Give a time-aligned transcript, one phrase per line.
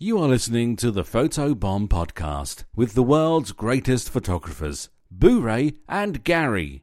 [0.00, 5.74] You are listening to the Photo Bomb Podcast with the world's greatest photographers, Boo Ray
[5.88, 6.82] and Gary.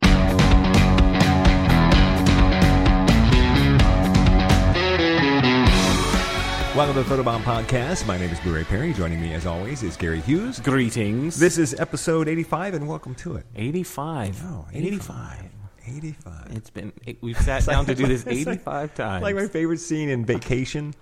[6.76, 8.06] Welcome to the Photobomb Podcast.
[8.06, 8.92] My name is Blu-ray Perry.
[8.92, 10.60] Joining me, as always, is Gary Hughes.
[10.60, 11.40] Greetings.
[11.40, 13.46] This is episode 85, and welcome to it.
[13.56, 14.44] 85.
[14.44, 15.46] Oh, 85.
[15.88, 16.48] 85.
[16.52, 19.24] It's been, it, we've sat down to do this It's like- 85 times.
[19.24, 20.94] Like my favorite scene in Vacation,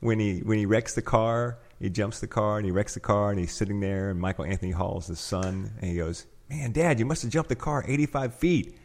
[0.00, 3.00] when he when he wrecks the car, he jumps the car, and he wrecks the
[3.00, 6.26] car, and he's sitting there, and Michael Anthony Hall is his son, and he goes,
[6.48, 8.78] "Man, Dad, you must have jumped the car 85 feet."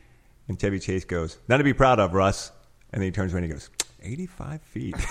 [0.47, 2.51] And Chevy Chase goes, "Nothing to be proud of, Russ."
[2.91, 3.69] And then he turns around and he goes,
[4.01, 4.95] "85 feet,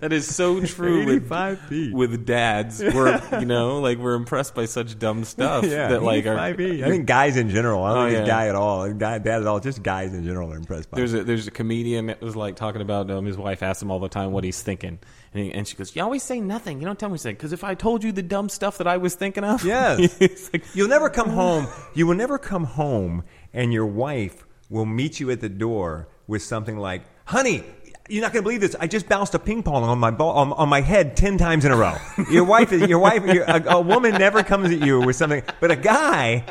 [0.00, 2.82] that is so true with, 85 feet." with dads.
[2.82, 6.56] We're, you know, like we're impressed by such dumb stuff yeah, that like are, 85
[6.56, 6.84] feet.
[6.84, 7.82] I think guys in general.
[7.84, 8.34] I don't Oh, think it's yeah.
[8.34, 8.92] guy at all.
[8.92, 9.60] Guy, dad at all.
[9.60, 10.96] Just guys in general are impressed by.
[10.96, 11.20] There's it.
[11.20, 14.00] a there's a comedian that was like talking about um, his wife asks him all
[14.00, 14.98] the time what he's thinking,
[15.34, 16.80] and, he, and she goes, "You always say nothing.
[16.80, 17.34] You don't tell me anything.
[17.34, 20.18] Because if I told you the dumb stuff that I was thinking of, Yes.
[20.52, 21.66] like, You'll never come home.
[21.94, 26.42] You will never come home, and your wife will meet you at the door with
[26.42, 27.64] something like, "Honey,
[28.08, 28.76] you're not going to believe this.
[28.78, 31.64] I just bounced a ping pong on my ball, on, on my head ten times
[31.64, 31.96] in a row."
[32.30, 35.42] Your wife, is your wife, your, a, a woman never comes at you with something,
[35.60, 36.44] but a guy.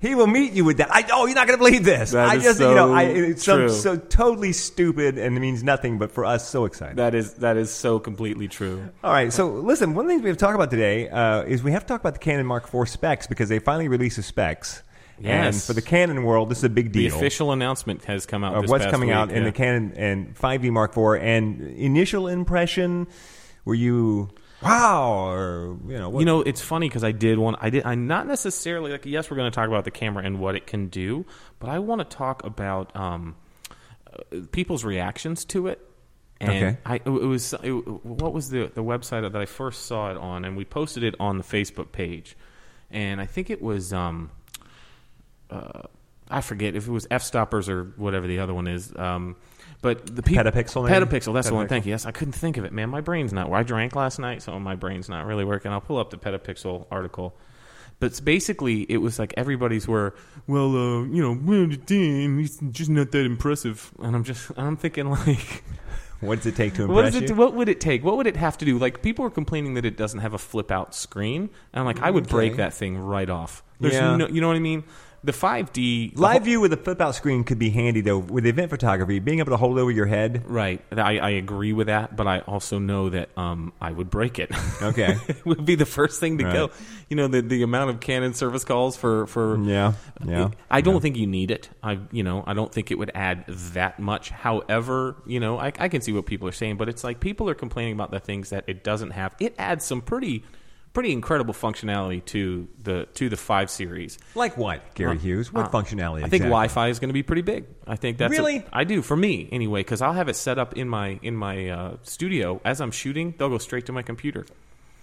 [0.00, 0.94] He will meet you with that.
[0.94, 2.10] I, oh, you're not going to believe this.
[2.10, 5.64] That I just, you know, so I, it's so, so totally stupid and it means
[5.64, 6.96] nothing, but for us, so exciting.
[6.96, 8.90] that is that is so completely true.
[9.02, 11.42] All right, so listen, one of the things we have to talk about today uh,
[11.42, 14.16] is we have to talk about the Canon Mark IV specs because they finally released
[14.16, 14.82] the specs.
[15.18, 15.66] And Yes.
[15.66, 17.10] for the Canon world, this is a big deal.
[17.10, 18.54] The official announcement has come out.
[18.54, 21.22] of this what's coming week, out in the Canon and 5D Mark IV.
[21.22, 23.06] And initial impression,
[23.64, 24.28] were you
[24.62, 26.20] wow or you know what?
[26.20, 29.30] You know, it's funny because I did one I did I not necessarily like yes,
[29.30, 31.24] we're going to talk about the camera and what it can do,
[31.60, 33.36] but I want to talk about um,
[34.52, 35.80] people's reactions to it.
[36.40, 36.76] And Okay.
[36.84, 40.44] I it was it, what was the the website that I first saw it on,
[40.44, 42.36] and we posted it on the Facebook page,
[42.90, 44.30] and I think it was um,
[45.50, 45.82] uh,
[46.30, 48.92] I forget if it was Fstoppers or whatever the other one is.
[48.96, 49.36] Um,
[49.82, 51.04] but the people, Petapixel, maybe?
[51.06, 51.68] Petapixel, that's the one.
[51.68, 51.90] Thank you.
[51.90, 52.88] Yes, I couldn't think of it, man.
[52.88, 53.52] My brain's not.
[53.52, 55.70] I drank last night, so my brain's not really working.
[55.70, 57.36] I'll pull up the Petapixel article.
[57.98, 60.14] But basically, it was like everybody's were,
[60.46, 63.90] well, uh, you know, damn, just not that impressive.
[64.02, 65.62] And I'm just, I'm thinking like,
[66.20, 67.28] what does it take to impress what it?
[67.30, 67.34] you?
[67.34, 68.04] What would it take?
[68.04, 68.78] What would it have to do?
[68.78, 72.00] Like people are complaining that it doesn't have a flip out screen, and I'm like,
[72.00, 73.62] I would break that thing right off.
[73.80, 74.16] There's Yeah.
[74.16, 74.84] no, you know what I mean?
[75.26, 78.46] The 5D the Live view with a flip out screen could be handy though with
[78.46, 80.44] event photography, being able to hold it over your head.
[80.46, 84.38] Right, I, I agree with that, but I also know that um, I would break
[84.38, 84.52] it.
[84.80, 85.16] Okay.
[85.28, 86.52] it would be the first thing to Right.
[86.54, 86.70] go.
[87.08, 89.94] You know, the the amount of Canon service calls for for Yeah,
[90.24, 90.50] yeah.
[90.70, 91.68] I don't think you need it.
[91.82, 94.30] I you know I don't think it would add that much.
[94.30, 97.50] However, you know I, I can see what people are saying, but it's like people
[97.50, 99.34] are complaining about the things that it doesn't have.
[99.40, 100.44] It adds some pretty
[100.96, 104.18] pretty incredible functionality to the to the five series.
[104.34, 105.52] Like what, Gary Hughes?
[105.52, 106.20] What Uh, functionality?
[106.20, 106.48] I think exactly?
[106.48, 107.66] Wi-Fi is going to be pretty big.
[107.86, 108.64] I think that's Really?
[108.72, 111.68] I do for me anyway because I'll have it set up in my in my
[111.68, 113.34] uh, studio as I'm shooting.
[113.36, 114.46] They'll go straight to my computer.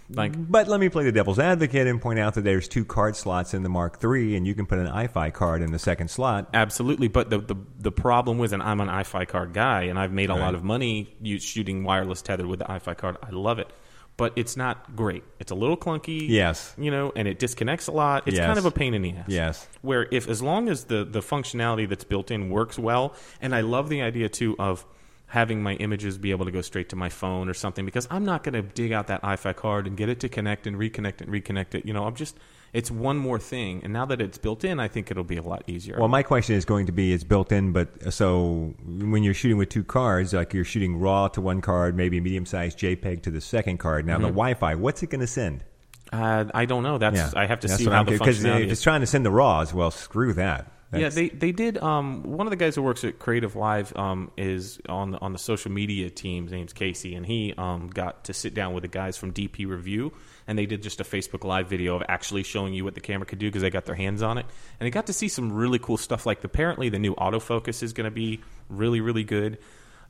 [0.10, 3.16] Like But let me play the devil's advocate and point out that there's two card
[3.16, 6.10] slots in the Mark III, and you can put an Eye-Fi card in the second
[6.10, 6.50] slot.
[6.54, 10.12] absolutely, but the, the the problem was, and I'm an Eye-Fi card guy, and I've
[10.12, 10.42] made a Right.
[10.42, 13.16] lot of money shooting wireless tethered with the Eye-Fi card.
[13.24, 13.72] I love it,
[14.18, 15.24] but it's not great.
[15.40, 16.28] It's a little clunky.
[16.30, 16.74] Yes.
[16.78, 18.28] you know, and it disconnects a lot.
[18.28, 18.46] It's Yes.
[18.46, 19.26] kind of a pain in the ass.
[19.28, 19.68] Yes.
[19.82, 23.62] where if as long as the the functionality that's built in works well and i
[23.62, 24.86] love the idea too of
[25.28, 28.24] having my images be able to go straight to my phone or something because i'm
[28.24, 31.22] not going to dig out that Eye-Fi card and get it to connect and reconnect
[31.22, 32.38] and reconnect it you know i'm just
[32.74, 35.42] it's one more thing and now that it's built in i think it'll be a
[35.44, 39.24] lot easier Well, my question is going to be: it's built in, but so when
[39.24, 43.22] you're shooting with two cards, like you're shooting RAW to one card, maybe medium-sized JPEG
[43.24, 44.06] to the second card.
[44.06, 45.64] Now, the Wi-Fi, what's it going to send?
[46.12, 48.40] uh, i don't know that's Yeah, i have to That's see how I'm the because
[48.40, 48.72] functionality if is.
[48.74, 50.72] it's trying to send the RAWs, well, screw that.
[50.96, 51.80] Yeah, they they did.
[51.80, 55.34] Um, one of the guys who works at Creative Live um, is on the, on
[55.34, 56.44] the social media team.
[56.44, 59.66] His name's Casey, and he um, got to sit down with the guys from DP
[59.68, 60.14] Review,
[60.48, 63.26] and they did just a Facebook Live video of actually showing you what the camera
[63.26, 64.46] could do because they got their hands on it,
[64.80, 66.26] and they got to see some really cool stuff.
[66.26, 69.58] Like apparently the new autofocus is going to be really really good.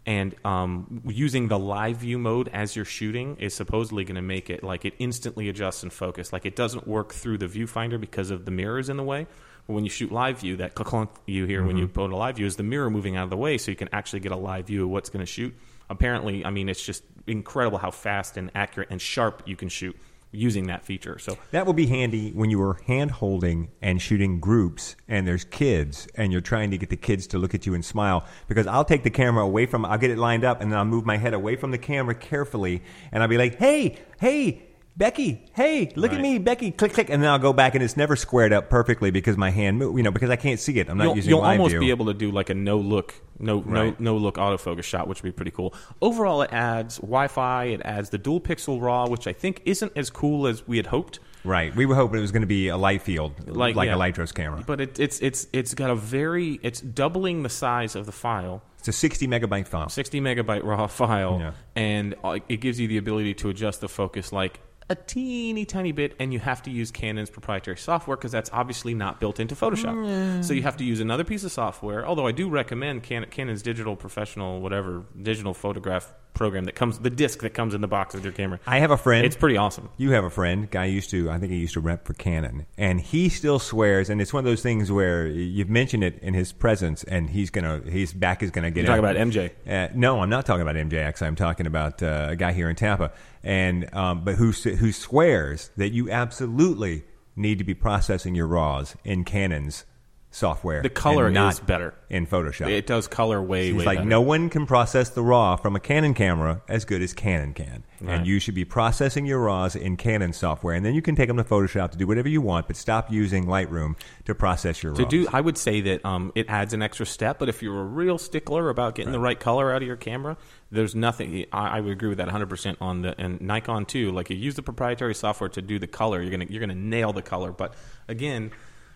[0.06, 4.50] And um, using the live view mode as you're shooting is supposedly going to make
[4.50, 6.34] it like it instantly adjusts and focus.
[6.34, 9.28] Like it doesn't work through the viewfinder because of the mirrors in the way.
[9.66, 12.36] But when you shoot live view, that clunk you hear when you put a live
[12.36, 14.38] view is the mirror moving out of the way, so you can actually get a
[14.38, 15.56] live view of what's going to shoot.
[15.90, 19.96] Apparently, I mean, it's just incredible how fast and accurate and sharp you can shoot
[20.34, 21.18] using that feature.
[21.20, 25.44] So That will be handy when you are hand holding and shooting groups and there's
[25.46, 28.68] kids and you're trying to get the kids to look at you and smile because
[28.68, 31.06] I'll take the camera away from I'll get it lined up and then I'll move
[31.06, 34.64] my head away from the camera carefully and I'll be like, "Hey, hey,
[34.96, 37.98] Becky, hey, look at me, Becky, click, click, and then I'll go back and it's
[37.98, 40.88] never squared up perfectly because my hand, move, you know, because I can't see it.
[40.88, 41.80] I'm not you'll, using you'll live almost view.
[41.80, 44.00] be able to do like a no look, no Right.
[44.00, 45.74] no no look autofocus shot, which would be pretty cool.
[46.02, 50.10] Overall, it adds Wi-Fi, it adds the dual pixel RAW, which I think isn't as
[50.10, 51.20] cool as we had hoped.
[51.46, 51.76] Right.
[51.76, 53.96] We were hoping it was going to be a light field, like, Like- yeah.
[53.96, 54.64] a Lytros camera.
[54.66, 58.62] But it, it's it's it's got a very it's doubling the size of the file,
[58.80, 59.90] It's a 60 megabyte file.
[59.90, 61.52] 60 megabyte raw file, Yeah.
[61.76, 65.92] and uh, it gives you the ability to adjust the focus like a teeny tiny
[65.92, 69.56] bit, and you have to use Canon's proprietary software because that's obviously not built into
[69.56, 70.44] Photoshop.
[70.44, 72.06] So you have to use another piece of software.
[72.06, 77.10] Although I do recommend Can- Canon's digital professional whatever digital photograph program that comes the
[77.10, 78.60] disc that comes in the box with your camera.
[78.66, 79.26] I have a friend.
[79.26, 79.90] It's pretty awesome.
[79.98, 82.66] You have a friend, guy used to, I think he used to rep for Canon,
[82.78, 86.34] and he still swears, and it's one of those things where you've mentioned it in
[86.34, 88.82] his presence, and he's gonna, his back is gonna get.
[88.82, 89.06] You talk up.
[89.06, 89.52] about MJ.
[89.68, 91.22] Uh, no, I'm not talking about MJX.
[91.22, 93.12] I'm talking about uh, a guy here in Tampa,
[93.44, 97.04] and um, but who who swears that you absolutely
[97.36, 99.86] need to be processing your RAWs in Canon's
[100.34, 100.82] software.
[100.82, 101.94] The color and not is better.
[102.10, 102.70] in Photoshop.
[102.70, 104.10] It does color way He's way like, better.
[104.10, 107.84] no one can process the RAW from a Canon camera as good as Canon can.
[108.02, 108.16] Right.
[108.16, 110.76] And you should be processing your RAWs in Canon software.
[110.76, 113.12] And then you can take them to Photoshop to do whatever you want, but stop
[113.12, 113.96] using Lightroom
[114.26, 115.10] to process your To RAWs.
[115.10, 117.38] do, I would say that um, it adds an extra step.
[117.40, 120.36] But if you're a real stickler about getting the right color out of your camera,
[120.72, 121.46] there's nothing.
[121.54, 124.12] I, I would agree with that 100 percent on the and Nikon too.
[124.12, 127.14] Like you use the proprietary software to do the color, you're gonna you're gonna nail
[127.14, 127.52] the color.
[127.52, 127.76] But
[128.08, 128.52] again,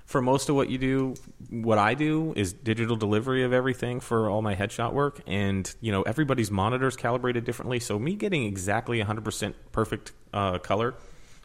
[0.07, 1.13] for most of what you do,
[1.51, 5.91] what I do is digital delivery of everything for all my headshot work, and you
[5.91, 7.79] know everybody's monitors calibrated differently.
[7.79, 10.95] So me getting exactly 100 percent perfect uh, color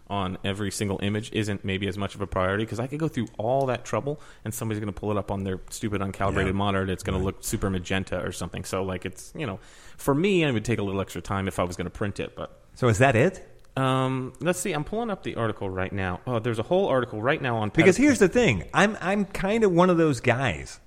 [0.08, 3.08] on every single image isn't maybe as much of a priority because I could go
[3.08, 6.46] through all that trouble and somebody's going to pull it up on their stupid uncalibrated
[6.46, 6.52] Yeah.
[6.52, 8.64] monitor and it's going to look super magenta or something.
[8.64, 9.58] So like it's you know,
[9.96, 12.20] for me, it would take a little extra time if I was going to print
[12.20, 12.36] it.
[12.36, 13.48] But so is that it?
[13.76, 16.20] Um, let's see, I'm pulling up the article right now.
[16.26, 19.64] Oh, there's a whole article right now on Because here's the thing I'm, I'm kind
[19.64, 20.78] of one of those guys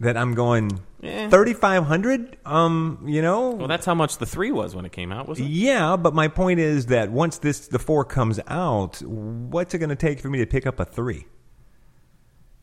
[0.00, 1.28] that I'm going, Eh.
[1.30, 3.50] 3500 Um, you know?
[3.50, 5.44] well, that's how much the three was when it came out, was it?
[5.44, 9.88] Yeah, but my point is that once this the four comes out, what's it going
[9.90, 11.26] to take for me to pick up a three?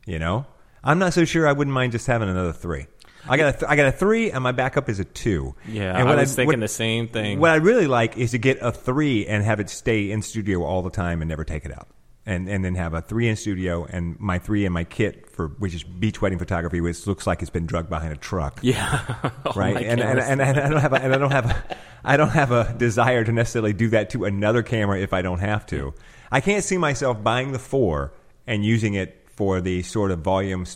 [0.06, 0.46] You know,
[0.84, 1.48] I'm not so sure.
[1.48, 2.86] I wouldn't mind just having another three.
[3.28, 5.54] I got a th- I got a three, and my backup is a two.
[5.68, 7.38] Yeah, and I was thinking what- the same thing.
[7.40, 10.62] What I really like is to get a three and have it stay in studio
[10.64, 11.88] all the time and never take it out.
[12.26, 15.48] And, and then have a three in studio and my three in my kit for
[15.58, 19.04] which is beach wedding photography, which looks like it's been drugged behind a truck Yeah,
[19.22, 19.76] All oh right?
[19.76, 22.30] And, and, and, and I don't have a, and I don't have a, I don't
[22.30, 25.92] have a desire to necessarily do that to another camera if I don't have to.
[26.32, 28.14] I can't see myself buying the four
[28.46, 30.66] and using it for the sort of volume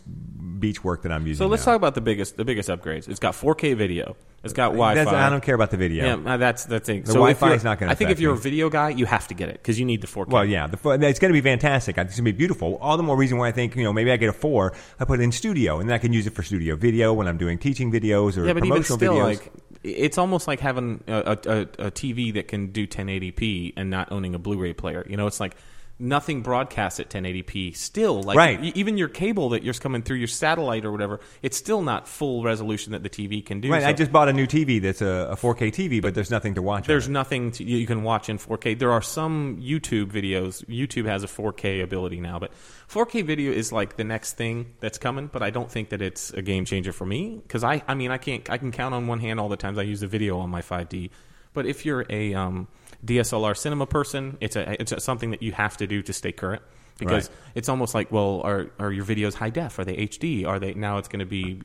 [0.58, 1.44] beach work that I'm using.
[1.44, 1.72] so let's now.
[1.72, 3.08] talk about the biggest the biggest upgrades.
[3.08, 4.16] It's got 4K video.
[4.44, 5.04] It's got Wi-Fi.
[5.04, 6.04] That's, I don't care about the video.
[6.04, 7.02] Yeah, uh, that's that's the thing.
[7.02, 8.38] The so Wi-Fi is not gonna I think if you're me.
[8.38, 10.28] a video guy, you have to get it because you need the 4K.
[10.28, 11.98] Well, yeah, the, it's going to be fantastic.
[11.98, 12.78] It's going to be beautiful.
[12.80, 14.74] All the more reason why I think you know maybe I get a four.
[15.00, 17.26] I put it in studio, and then I can use it for studio video when
[17.26, 19.24] I'm doing teaching videos or yeah, but even still, videos.
[19.24, 19.52] like
[19.82, 24.10] it's almost like having a, a, a, a TV that can do 1080p and not
[24.10, 25.06] owning a Blu-ray player.
[25.08, 25.56] You know, it's like
[25.98, 27.74] nothing broadcasts at 1080p.
[27.76, 28.62] Still, like Right.
[28.62, 32.06] e- even your cable that you're coming through your satellite or whatever, it's still not
[32.06, 33.70] full resolution that the TV can do.
[33.70, 36.54] right, I just bought a new TV that's a, a 4K TV, but there's nothing
[36.54, 36.86] to watch.
[36.86, 38.78] there's nothing to, you can watch in 4K.
[38.78, 40.64] There are some YouTube videos.
[40.66, 42.52] YouTube has a 4K ability now, but
[42.88, 45.28] 4K video is like the next thing that's coming.
[45.32, 48.10] But I don't think that it's a game changer for me because I, I mean,
[48.10, 50.38] I can't, I can count on one hand all the times I use the video
[50.38, 51.10] on my 5D.
[51.54, 52.68] But if you're a um,
[53.04, 56.32] DSLR cinema person, it's a, it's a, something that you have to do to stay
[56.32, 56.62] current.
[56.98, 57.38] Because Right.
[57.54, 59.78] it's almost like, well, are are your videos high def?
[59.78, 60.44] Are they HD?
[60.44, 60.98] Are they now?
[60.98, 61.62] It's going to be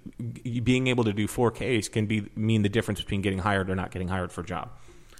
[0.60, 3.90] being able to do 4Ks can be mean the difference between getting hired or not
[3.90, 4.70] getting hired for a job.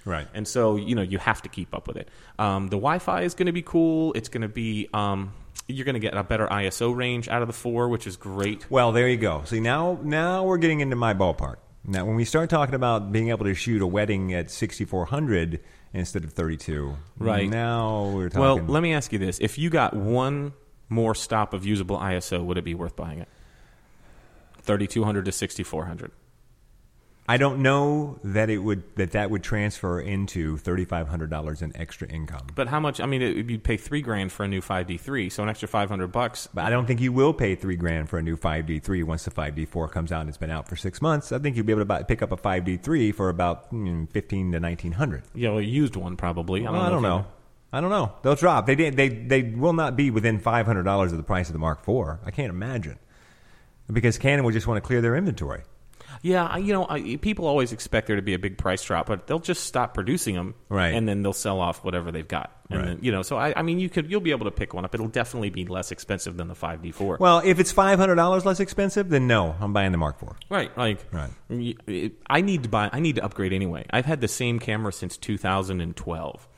[0.04, 0.28] Right.
[0.32, 2.08] And so, you know, you have to keep up with it.
[2.38, 4.12] Um, the Wi Fi is going to be cool.
[4.12, 5.32] It's going to be, um,
[5.66, 8.70] you're going to get a better ISO range out of the four, which is great.
[8.70, 9.42] Well, there you go.
[9.46, 11.56] See, now now we're getting into my ballpark.
[11.86, 15.58] Now, when we start talking about being able to shoot a wedding at 6400
[15.94, 17.48] instead of 32, Right.
[17.48, 18.40] Now we're talking.
[18.40, 19.38] Well, let me ask you this.
[19.40, 20.52] If you got one
[20.88, 23.28] more stop of usable ISO, would it be worth buying it?
[24.62, 26.10] 3200 to 6400.
[27.26, 31.62] I don't know that it would that that would transfer into thirty five hundred dollars
[31.62, 32.48] in extra income.
[32.54, 33.00] But how much?
[33.00, 36.08] I mean, it, you'd pay three grand for a new 5D3, so an extra 500
[36.08, 36.48] bucks.
[36.52, 39.30] But I don't think you will pay three grand for a new 5D3 once the
[39.30, 41.32] 5D4 comes out and it's been out for six months.
[41.32, 44.52] I think you'll be able to buy, pick up a 5D3 for about mm, fifteen
[44.52, 45.22] to nineteen hundred.
[45.34, 46.66] Yeah, well, a used one probably.
[46.66, 47.26] I Well, I don't you- know.
[47.72, 48.12] I don't know.
[48.22, 48.66] They'll drop.
[48.66, 51.54] They did- they they will not be within five hundred dollars of the price of
[51.54, 52.18] the Mark IV.
[52.26, 52.98] I can't imagine
[53.90, 55.62] because Canon will just want to clear their inventory.
[56.24, 59.06] Yeah, I- you know, I, people always expect there to be a big price drop,
[59.06, 60.94] but they'll just stop producing them, Right.
[60.94, 62.86] And then they'll sell off whatever they've got, and Right.
[62.86, 63.20] then, you know.
[63.20, 64.94] So I, I mean, you could you'll be able to pick one up.
[64.94, 67.18] It'll definitely be less expensive than the 5D4.
[67.18, 70.30] Well, if it's five hundred dollars less expensive, then no, I'm buying the Mark IV.
[70.48, 71.30] Right, like Right.
[72.26, 72.88] I need to buy.
[72.90, 73.84] I need to upgrade anyway.
[73.90, 76.48] I've had the same camera since 2012.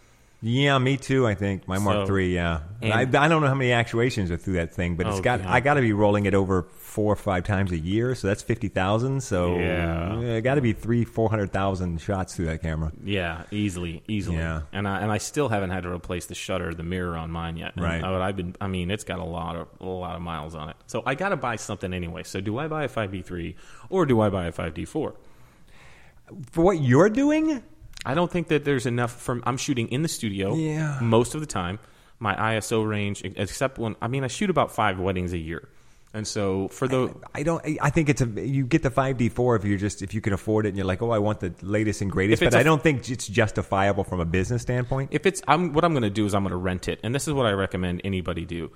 [0.43, 1.27] Yeah, me too.
[1.27, 2.35] I think my Mark So- III.
[2.35, 5.23] Yeah, I, I don't know how many actuations are through that thing, but it's Oh,
[5.23, 5.49] got God.
[5.51, 8.43] I got to be rolling it over four or five times a year, so that's
[8.43, 9.23] fifty thousand.
[9.23, 10.41] So Yeah.
[10.41, 12.93] got to be three four hundred thousand shots through that camera.
[13.03, 14.37] Yeah, easily, easily.
[14.37, 14.63] Yeah.
[14.73, 17.57] and I and I still haven't had to replace the shutter, the mirror on mine
[17.57, 17.73] yet.
[17.77, 18.05] And Right.
[18.05, 18.55] Uh, I, I've been.
[18.61, 20.77] I mean, it's got a lot of a lot of miles on it.
[20.87, 22.23] So I got to buy something anyway.
[22.25, 23.55] So do I buy a 5D3
[23.89, 25.15] or do I buy a 5D4?
[26.53, 27.63] For what you're doing,
[28.07, 30.99] I don't think that there's enough from I'm shooting in the studio Yeah.
[31.03, 31.79] most of the time.
[32.19, 35.69] My ISO range except when I mean I shoot about 5 weddings a year.
[36.17, 37.63] And so for the I don't.
[37.81, 38.27] I think it's a.
[38.27, 40.77] You get the five D four if you're just if you can afford it and
[40.79, 42.43] you're like, oh, I want the latest and greatest.
[42.43, 45.11] But I don't think it's justifiable from a business standpoint.
[45.13, 47.01] if it's I'm what I'm going to do is I'm going to rent it.
[47.03, 48.71] And this is what I recommend anybody do.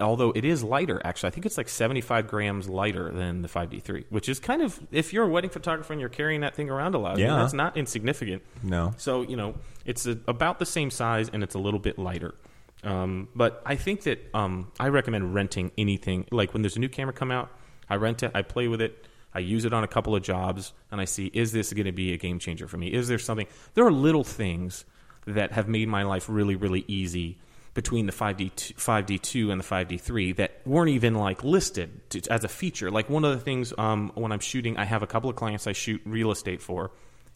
[0.00, 1.26] Although it is lighter actually.
[1.26, 5.12] I think it's like 75 grams lighter than the 5D3, which is kind of if
[5.12, 7.36] you're a wedding photographer and you're carrying that thing around a lot, I mean, Yeah.
[7.36, 8.42] that's not insignificant.
[8.62, 8.94] No.
[8.96, 9.54] So, you know,
[9.84, 12.34] it's a, about the same size and it's a little bit lighter.
[12.84, 16.26] Um, but I think that um, I recommend renting anything.
[16.30, 17.50] Like when there's a new camera come out,
[17.88, 20.72] I rent it, I play with it, I use it on a couple of jobs,
[20.90, 22.88] and I see is this going to be a game changer for me?
[22.88, 23.46] Is there something?
[23.74, 24.84] There are little things
[25.26, 27.38] that have made my life really, really easy
[27.74, 32.48] between the 5D 5D2 and the 5D3 that weren't even like listed to, as a
[32.48, 32.90] feature.
[32.90, 35.66] Like one of the things um, when I'm shooting, I have a couple of clients
[35.66, 36.90] I shoot real estate for,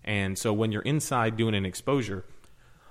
[0.04, 2.24] and so when you're inside doing an exposure,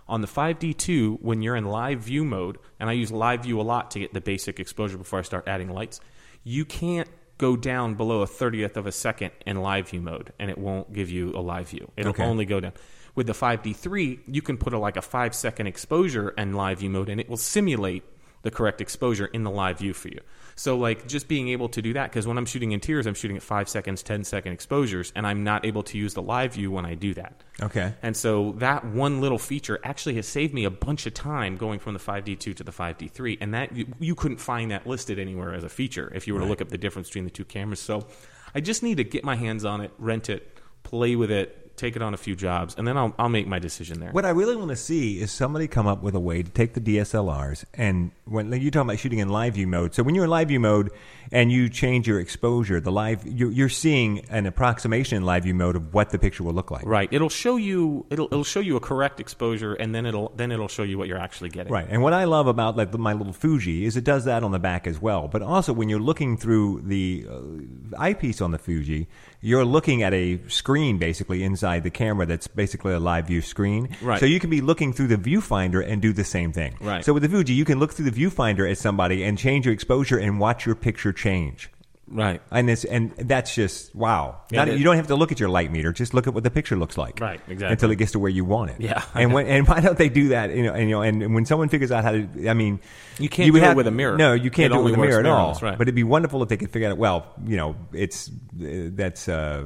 [0.07, 3.63] on the 5D2, when you're in live view mode, and I use live view a
[3.63, 6.00] lot to get the basic exposure before I start adding lights,
[6.43, 10.50] you can't go down below a 30th of a second in live view mode, and
[10.50, 11.91] it won't give you a live view.
[11.97, 12.24] It'll Okay.
[12.24, 12.74] only go down.
[13.15, 16.89] With the 5D3, you can put a, like a five second exposure in live view
[16.89, 18.03] mode, and it will simulate
[18.43, 20.19] the correct exposure in the live view for you.
[20.57, 23.35] So, like, just being able to do that, because when I'm shooting interiors, I'm shooting
[23.35, 26.71] at five seconds, 10 second exposures, and I'm not able to use the live view
[26.71, 27.43] when I do that.
[27.62, 27.93] Okay.
[28.01, 31.79] And so that one little feature actually has saved me a bunch of time going
[31.79, 35.53] from the 5D2 to the 5D3, and that you, you couldn't find that listed anywhere
[35.53, 37.81] as a feature if you were to look up the difference between the two cameras.
[37.81, 38.07] So
[38.53, 41.96] I just need to get my hands on it, rent it, play with it, take
[41.96, 44.12] it on a few jobs, and then I'll, I'll make my decision there.
[44.12, 46.74] What I really want to see is somebody come up with a way to take
[46.74, 49.94] the DSLRs and when like, you're talking about shooting in live view mode.
[49.94, 50.91] So when you're in live view mode
[51.32, 55.53] and you change your exposure, the live you're, you're seeing an approximation in live view
[55.53, 56.86] mode of what the picture will look like.
[56.86, 57.08] Right.
[57.12, 58.05] It'll show you.
[58.10, 61.08] It'll it'll show you a correct exposure, and then it'll then it'll show you what
[61.08, 61.72] you're actually getting.
[61.72, 61.88] Right.
[61.89, 64.60] And what I love about like my little Fuji is it does that on the
[64.60, 65.27] back as well.
[65.27, 69.08] But also when you're looking through the uh, eyepiece on the Fuji,
[69.41, 73.89] you're looking at a screen basically inside the camera that's basically a live view screen.
[74.01, 74.19] Right.
[74.19, 76.75] So you can be looking through the viewfinder and do the same thing.
[76.79, 77.03] Right.
[77.03, 79.74] So with the Fuji, you can look through the viewfinder at somebody and change your
[79.74, 81.69] exposure and watch your picture change.
[82.07, 82.39] Right.
[82.51, 84.41] And this and that's just wow.
[84.51, 86.43] Yeah, Not- you don't have to look at your light meter; just look at what
[86.43, 87.19] the picture looks like.
[87.19, 87.72] Right, exactly.
[87.74, 88.75] Until it gets to where you want it.
[88.79, 89.01] Yeah.
[89.15, 90.55] And when and why don't they do that?
[90.55, 92.79] You know, and, you know, and when someone figures out how to, I mean,
[93.17, 94.17] You can't would do it with a mirror.
[94.17, 95.57] No, you can't It do it with a mirror at all.
[95.63, 95.75] right.
[95.79, 96.98] But it'd be wonderful if they could figure out.
[97.00, 99.63] Well, you know, it's uh, that's uh,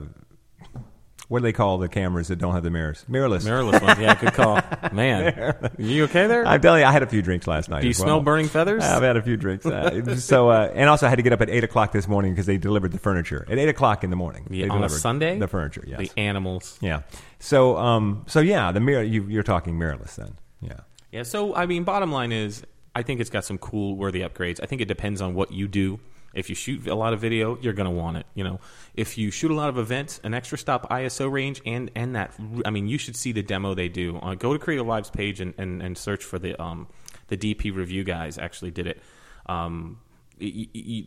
[1.30, 3.06] what do they call the cameras that don't have the mirrors?
[3.08, 3.46] Mirrorless.
[3.46, 4.00] Mirrorless ones.
[4.00, 4.60] Yeah, good call.
[4.92, 6.46] Man, you okay there?
[6.46, 7.82] I'm telling you, I had a few drinks last night.
[7.82, 8.06] Do you well.
[8.06, 8.84] smell burning feathers?
[8.84, 9.64] I've had a few drinks.
[9.64, 12.34] Uh, so, uh, and also I had to get up at eight o'clock this morning
[12.34, 14.48] because they delivered the furniture at eight o'clock in the morning.
[14.50, 15.38] Yeah, they on a Sunday?
[15.38, 15.84] the furniture.
[15.86, 16.00] Yes.
[16.00, 16.80] The animals.
[16.82, 17.02] yeah.
[17.38, 19.04] So, um, so yeah, the mirror.
[19.04, 20.36] You, you're talking mirrorless then.
[20.62, 20.80] Yeah.
[21.12, 22.64] Yeah, so I mean, bottom line is,
[22.96, 24.60] I think it's got some cool, worthy upgrades.
[24.64, 26.00] I think it depends on what you do.
[26.34, 28.26] If you shoot a lot of video, you're going to want it.
[28.36, 28.60] You know,
[28.94, 32.34] if you shoot a lot of events, an extra stop ISO range, and and that,
[32.66, 34.18] I mean, you should see the demo they do.
[34.18, 36.88] Uh, go to Creative Live's page and, and, and search for the um
[37.28, 39.02] the DP review guys actually did it.
[39.46, 40.00] Um,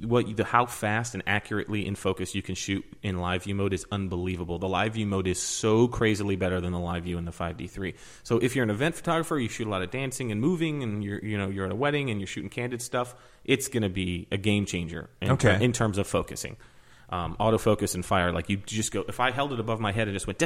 [0.04, 3.72] what the how fast and accurately in focus you can shoot in live view mode
[3.72, 4.58] is unbelievable.
[4.58, 7.94] The live view mode is so crazily better than the live view in the 5D3.
[8.22, 11.02] So if you're an event photographer, you shoot a lot of dancing and moving, and
[11.02, 13.88] you're you know you're at a wedding and you're shooting candid stuff, it's going to
[13.88, 15.58] be a game changer in, Okay.
[15.64, 16.56] in terms of focusing.
[17.08, 19.04] Um, autofocus and fire, like you just go.
[19.06, 20.38] If I held it above my head and just went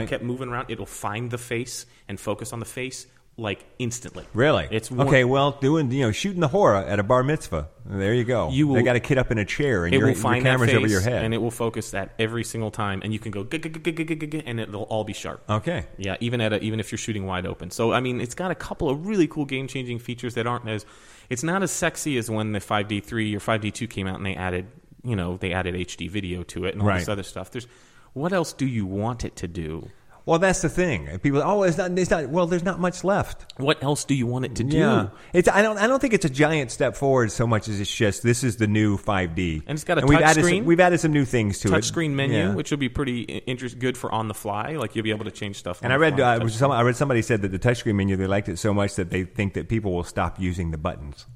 [0.00, 3.06] and kept moving around, it'll find the face and focus on the face
[3.42, 4.24] like instantly.
[4.32, 4.68] Really?
[4.70, 5.24] It's one- okay.
[5.24, 7.68] Well, doing you know shooting the horror at a bar mitzvah.
[7.84, 8.48] There you go.
[8.50, 10.44] You will- they got a kid up in a chair and It your, will find
[10.44, 11.24] your camera's over your head.
[11.24, 15.04] and it will focus that every single time, and you can go and it'll all
[15.04, 15.42] be sharp.
[15.50, 15.86] okay.
[15.98, 17.70] Yeah, even at a, even if you're shooting wide open.
[17.70, 20.68] So I mean, it's got a couple of really cool game changing features that aren't
[20.68, 20.86] as
[21.28, 24.66] it's not as sexy as when the 5D3 or 5D2 came out and they added
[25.02, 27.50] you know they added HD video to it and all this other stuff.
[27.50, 27.66] There's
[28.12, 29.88] what else do you want it to do?
[30.24, 31.18] Well, that's the thing.
[31.18, 31.90] People, oh, it's not.
[31.98, 32.28] It's not.
[32.28, 33.52] Well, there's not much left.
[33.56, 34.76] What else do you want it to do?
[34.76, 35.48] Yeah, it's.
[35.48, 35.78] I don't.
[35.78, 38.56] I don't think it's a giant step forward so much as it's just this is
[38.56, 40.60] the new 5D, And it's got a we've touch added screen.
[40.62, 41.70] Some, we've added some new things to it.
[41.72, 42.54] Touchscreen menu, Yeah.
[42.54, 44.72] which will be pretty interest good for on the fly.
[44.72, 45.80] Like you'll be able to change stuff.
[45.82, 48.26] And I read, uh, some, I read somebody said that the touch screen menu they
[48.26, 51.26] liked it so much that they think that people will stop using the buttons.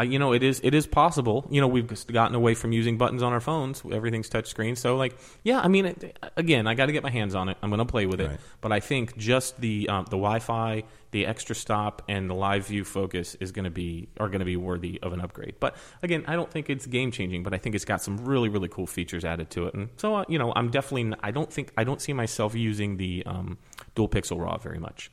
[0.00, 1.46] Uh, you know, it is it is possible.
[1.50, 3.82] You know, we've gotten away from using buttons on our phones.
[3.92, 4.78] Everything's touchscreen.
[4.78, 7.58] So, like, yeah, I mean, it, again, I got to get my hands on it.
[7.62, 8.28] I'm going to play with it.
[8.28, 8.40] Right.
[8.62, 12.82] But I think just the um, the Wi-Fi, the extra stop, and the live view
[12.82, 15.56] focus is going to be are going to be worthy of an upgrade.
[15.60, 17.42] But again, I don't think it's game changing.
[17.42, 19.74] But I think it's got some really really cool features added to it.
[19.74, 21.14] And so, uh, you know, I'm definitely.
[21.22, 23.58] I don't think I don't see myself using the um,
[23.94, 25.10] dual pixel RAW very much.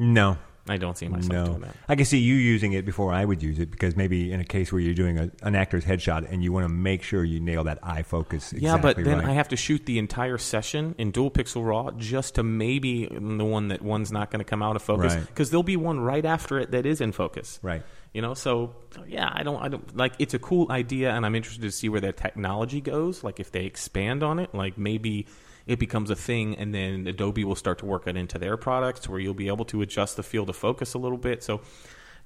[0.00, 0.38] No,
[0.68, 1.44] I don't see myself no.
[1.46, 1.74] doing that.
[1.88, 4.44] I can see you using it before I would use it because maybe in a
[4.44, 7.40] case where you're doing a, an actor's headshot and you want to make sure you
[7.40, 8.52] nail that eye focus.
[8.56, 9.28] Yeah, but then right.
[9.28, 13.44] I have to shoot the entire session in dual pixel raw just to maybe the
[13.44, 15.26] one that one's not going to come out of focus Right.
[15.26, 17.58] because there'll be one right after it that is in focus.
[17.62, 17.82] Right.
[18.14, 20.14] You know, so so, yeah, I don't, I don't like.
[20.18, 23.22] It's a cool idea, and I'm interested to see where that technology goes.
[23.22, 25.26] Like if they expand on it, like maybe
[25.68, 29.08] it becomes a thing, and then Adobe will start to work it into their products,
[29.08, 31.44] where you'll be able to adjust the field of focus a little bit.
[31.44, 31.60] So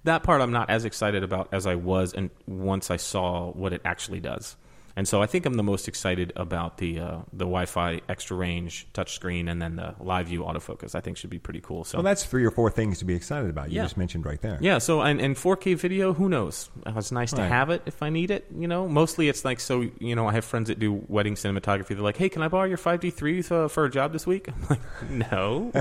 [0.05, 3.73] that part I'm not as excited about as I was, and once I saw what
[3.73, 4.57] it actually does.
[4.95, 8.87] And so I think I'm the most excited about the uh, the Wi-Fi extra range
[8.93, 10.95] touchscreen, and then the live view autofocus.
[10.95, 11.85] I think should be pretty cool.
[11.85, 13.71] So well, that's three or four things to be excited about.
[13.71, 13.83] You Yeah.
[13.85, 14.59] just mentioned right there.
[14.61, 16.69] yeah, so and, and 4K video, who knows?
[16.87, 18.47] Uh, It's nice to have it if I need it.
[18.57, 19.81] You know, mostly it's like so.
[19.99, 21.89] You know, I have friends that do wedding cinematography.
[21.89, 24.67] They're like, "Hey, can I borrow your 5D3 for, for a job this week?" I'm
[24.69, 24.81] like,
[25.11, 25.73] "No."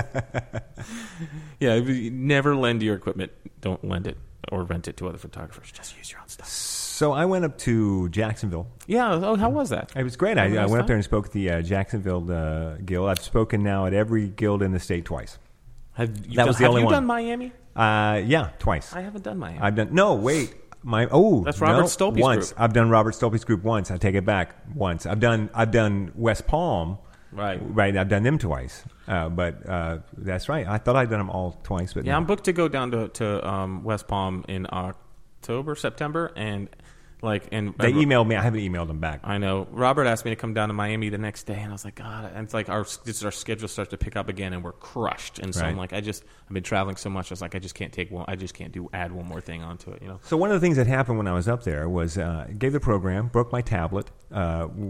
[1.60, 3.32] yeah, never lend your equipment.
[3.60, 4.16] Don't lend it
[4.50, 5.70] or rent it to other photographers.
[5.72, 6.48] Just use your own stuff.
[6.48, 8.66] So I went up to Jacksonville.
[8.86, 9.12] Yeah.
[9.12, 9.92] Oh, how was that?
[9.96, 10.38] It was great.
[10.38, 13.08] I, I went up there and spoke at the uh, Jacksonville uh, Guild.
[13.08, 15.38] I've spoken now at every guild in the state twice.
[15.94, 16.94] Have you That done, was the have only you one.
[16.94, 17.52] done Miami?
[17.74, 18.92] Uh, yeah, twice.
[18.94, 19.58] I haven't done Miami.
[19.60, 20.54] I've done no wait.
[20.84, 22.48] My oh That's Robert no, Stolpe's once.
[22.52, 22.60] group.
[22.60, 23.90] I've done Robert Stolpe's group once.
[23.90, 25.06] I take it back once.
[25.06, 26.98] I've done I've done West Palm.
[27.32, 27.58] Right.
[27.62, 27.96] Right.
[27.96, 28.84] I've done them twice.
[29.08, 30.66] Uh, but uh, that's right.
[30.66, 31.94] I thought I'd done them all twice.
[31.94, 32.18] But Yeah, no.
[32.18, 36.68] I'm booked to go down to to um, West Palm in October, September, and
[37.22, 38.34] like and they emailed me.
[38.34, 39.20] I haven't emailed them back.
[39.22, 41.72] I know Robert asked me to come down to Miami the next day, and I
[41.72, 44.52] was like, God, and it's like our this, our schedule starts to pick up again,
[44.52, 45.38] and we're crushed.
[45.38, 45.78] And so I'm Right.
[45.78, 48.10] like, I just I've been traveling so much, I was like, I just can't take
[48.10, 50.18] one, I just can't do add one more thing onto it, you know.
[50.24, 52.72] So one of the things that happened when I was up there was uh, gave
[52.72, 54.10] the program, broke my tablet.
[54.32, 54.88] Uh, w-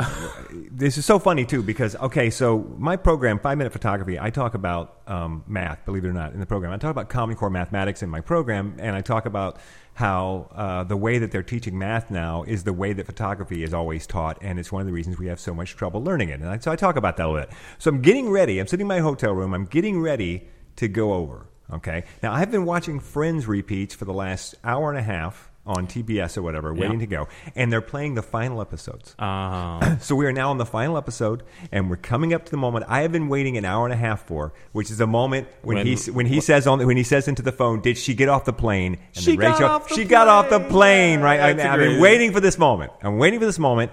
[0.70, 4.54] this is so funny too because okay, so my program, Five Minute Photography, I talk
[4.54, 5.84] about um, math.
[5.84, 8.20] Believe it or not, in the program, I talk about Common Core mathematics in my
[8.22, 9.58] program, and I talk about
[9.94, 13.74] how uh, the way that they're teaching math now is the way that photography is
[13.74, 16.40] always taught, and it's one of the reasons we have so much trouble learning it.
[16.40, 17.56] And I, so I talk about that a little bit.
[17.78, 18.58] So I'm getting ready.
[18.58, 19.52] I'm sitting in my hotel room.
[19.52, 21.46] I'm getting ready to go over.
[21.72, 22.04] Okay.
[22.22, 26.36] Now I've been watching Friends repeats for the last hour and a half on TBS
[26.36, 29.14] or whatever, waiting to go, and they're playing the final episodes.
[29.18, 32.56] Um, So we are now on the final episode, and we're coming up to the
[32.56, 35.46] moment I have been waiting an hour and a half for, which is the moment
[35.62, 38.14] when, When- he when he says on when he says into the phone, "Did she
[38.14, 40.70] get off the plane?" And She then got off the she got off the plane.
[40.70, 41.40] plane, right?
[41.40, 42.92] I, That's a I've been great- waiting for this moment.
[43.02, 43.92] I'm waiting for this moment,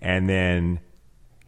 [0.00, 0.80] and then.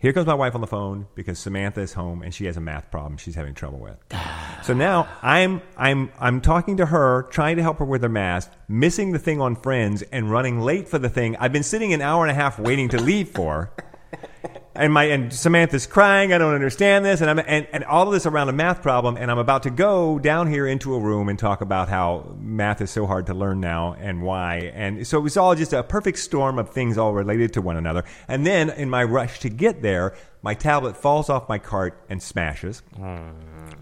[0.01, 2.61] Here comes my wife on the phone because Samantha is home and she has a
[2.61, 3.99] math problem she's having trouble with.
[4.63, 8.55] So now I'm I'm I'm talking to her, trying to help her with her math,
[8.69, 12.03] missing the thing on Friends and running late for the thing I've been sitting an
[12.03, 13.73] hour and a half waiting to leave for.
[14.81, 16.33] And my and Samantha's crying.
[16.33, 19.19] I don't understand this, and I'm and, and all of this around a math problem.
[19.19, 22.81] And I'm about to go down here into a room and talk about how math
[22.81, 24.73] is so hard to learn now and why.
[24.75, 27.77] And so it was all just a perfect storm of things all related to one
[27.77, 28.05] another.
[28.27, 32.23] And then in my rush to get there, my tablet falls off my cart and
[32.23, 32.83] smashes.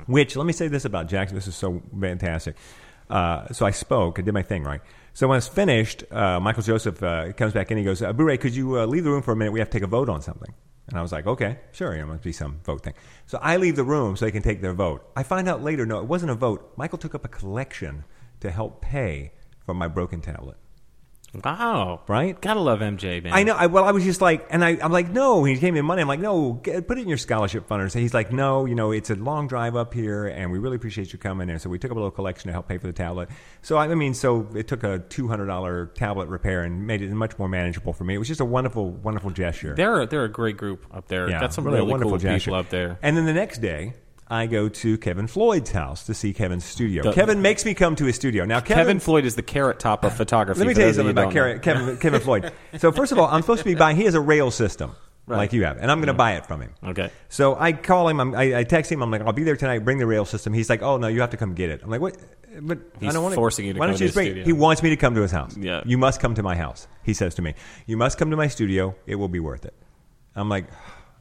[0.06, 1.36] Which let me say this about Jackson.
[1.36, 2.56] This is so fantastic.
[3.08, 4.18] Uh, so I spoke.
[4.18, 4.80] I did my thing right.
[5.14, 7.78] So when I was finished, uh, Michael Joseph uh, comes back in.
[7.78, 9.52] He goes, uh, "Bure, could you uh, leave the room for a minute?
[9.52, 10.52] We have to take a vote on something."
[10.88, 11.96] And I was like, "Okay, sure.
[11.96, 12.94] Know, must be some vote thing."
[13.26, 15.10] So I leave the room so they can take their vote.
[15.14, 16.72] I find out later, no, it wasn't a vote.
[16.76, 18.04] Michael took up a collection
[18.40, 19.32] to help pay
[19.64, 20.56] for my broken tablet.
[21.44, 22.00] Wow.
[22.08, 22.40] Right?
[22.40, 23.32] Gotta love MJ, man.
[23.32, 23.54] I know.
[23.54, 25.44] I, well, I was just like, and I, I'm like, no.
[25.44, 26.00] He gave me money.
[26.00, 27.82] I'm like, no, get, put it in your scholarship fund.
[27.82, 30.76] And he's like, no, you know, it's a long drive up here, and we really
[30.76, 31.50] appreciate you coming.
[31.50, 33.28] And so we took up a little collection to help pay for the tablet.
[33.62, 37.10] So I mean, so it took a two hundred dollar tablet repair and made it
[37.10, 38.14] much more manageable for me.
[38.14, 39.74] It was just a wonderful, wonderful gesture.
[39.74, 41.28] They're they're a great group up there.
[41.28, 42.50] Got some really, a wonderful cool gesture.
[42.50, 42.98] people up there.
[43.02, 43.94] And then the next day.
[44.30, 47.02] I go to Kevin Floyd's house to see Kevin's studio.
[47.02, 48.44] The- Kevin makes me come to his studio.
[48.44, 50.58] Now, Kevin Kevin Floyd is the carrot top of photography.
[50.60, 51.60] let me tell you something about Kevin.
[51.60, 52.52] Kevin, Kevin Floyd.
[52.78, 53.96] So first of all, I'm supposed to be buying.
[53.96, 54.92] He has a rail system
[55.26, 55.36] Right.
[55.36, 56.72] like you have, and I'm going to buy it from him.
[56.82, 57.10] Okay.
[57.28, 58.18] So I call him.
[58.18, 59.02] I'm, I, I text him.
[59.02, 59.80] I'm like, I'll be there tonight.
[59.80, 60.54] Bring the rail system.
[60.54, 61.82] He's like, Oh no, you have to come get it.
[61.82, 62.16] I'm like, What?
[62.60, 64.26] But I don't want forcing you to Why come don't to you his just bring?
[64.28, 64.44] studio.
[64.44, 65.54] He wants me to come to his house.
[65.56, 65.82] Yeah.
[65.84, 66.88] You must come to my house.
[67.02, 67.54] He says to me,
[67.86, 68.94] You must come to my studio.
[69.06, 69.74] It will be worth it.
[70.34, 70.64] I'm like,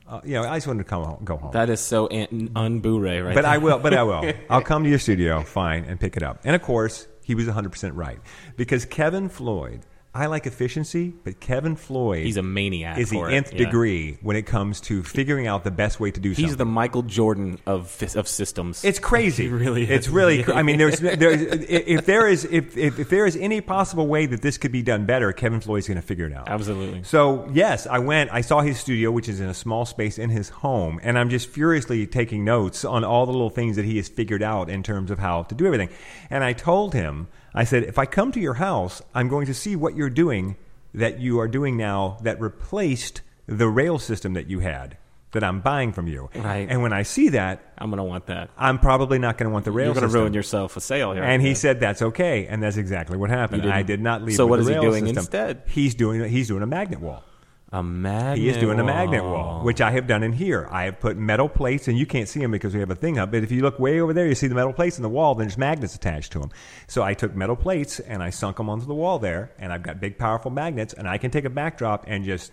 [0.07, 1.51] uh, you know, I just wanted to come home, go home.
[1.51, 3.51] That is so an- un-Bure right But there.
[3.51, 3.79] I will.
[3.79, 4.31] But I will.
[4.49, 6.39] I'll come to your studio, fine, and pick it up.
[6.43, 8.19] And of course, he was 100 percent right
[8.55, 9.81] because Kevin Floyd.
[10.17, 13.65] I like efficiency, but Kevin Floyd He's a maniac is the for it, nth yeah.
[13.65, 16.45] degree when it comes to figuring out the best way to do something.
[16.45, 18.83] He's the Michael Jordan of of systems.
[18.83, 19.43] It's crazy.
[19.47, 19.89] He really is.
[19.89, 20.43] It's really.
[20.47, 24.07] cra- I mean, there's, there's if there is if, if if there is any possible
[24.07, 26.49] way that this could be done better, Kevin Floyd's going to figure it out.
[26.49, 27.03] Absolutely.
[27.03, 28.31] So yes, I went.
[28.33, 31.29] I saw his studio, which is in a small space in his home, and I'm
[31.29, 34.81] just furiously taking notes on all the little things that he has figured out in
[34.81, 35.89] terms of how to do everything.
[36.29, 37.27] And I told him,
[37.57, 40.57] I said, if I come to your house, I'm going to see what you're doing
[40.93, 44.97] that you are doing now that replaced the rail system that you had
[45.31, 46.29] that I'm buying from you.
[46.35, 46.67] Right.
[46.69, 48.49] And when I see that, I'm gonna want that.
[48.57, 51.23] I'm probably not going to want the rail You're gonna ruin yourself a sale here.
[51.23, 53.69] And he said that's okay, and that's exactly what happened.
[53.69, 54.35] I did not leave.
[54.35, 55.17] So what is he doing system.
[55.17, 55.63] instead?
[55.67, 57.23] He's doing he's doing a magnet wall.
[57.71, 58.37] A magnet.
[58.37, 59.61] He is doing a magnet wall.
[59.63, 60.67] which I have done in here.
[60.71, 63.17] I have put metal plates, and you can't see them because we have a thing
[63.17, 63.31] up.
[63.31, 65.35] But if you look way over there, you see the metal plates in the wall.
[65.35, 66.51] Then there's magnets attached to them.
[66.87, 69.83] So I took metal plates and I sunk them onto the wall there, and I've
[69.83, 72.51] got big, powerful magnets, and I can take a backdrop and just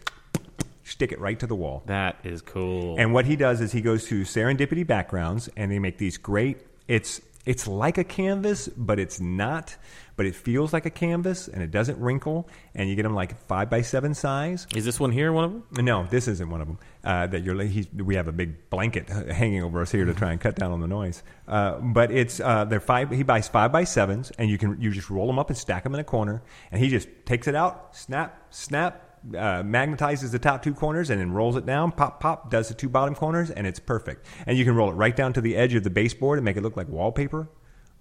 [0.83, 1.83] stick it right to the wall.
[1.87, 2.97] That is cool.
[2.99, 6.59] And what he does is he goes to serendipity backgrounds, and they make these great.
[6.89, 9.77] It's it's like a canvas, but it's not.
[10.17, 12.49] But it feels like a canvas, and it doesn't wrinkle.
[12.75, 14.67] And you get them like five by seven size.
[14.75, 15.85] is this one here one of them?
[15.85, 16.79] No, this isn't one of them.
[17.03, 17.61] Uh, that you're.
[17.63, 20.73] He's, we have a big blanket hanging over us here to try and cut down
[20.73, 21.23] on the noise.
[21.49, 23.11] Uh, but it's uh, they're five.
[23.11, 25.83] He buys five by sevens, and you can you just roll them up and stack
[25.83, 29.01] them in a corner, and he just takes it out, snap, snap.
[29.31, 31.91] Uh, magnetizes the top two corners and then rolls it down.
[31.91, 32.51] Pop, pop.
[32.51, 34.27] Does the two bottom corners, and it's perfect.
[34.47, 36.59] And you can roll it right down to the edge of the baseboard and make
[36.59, 37.49] it look like wallpaper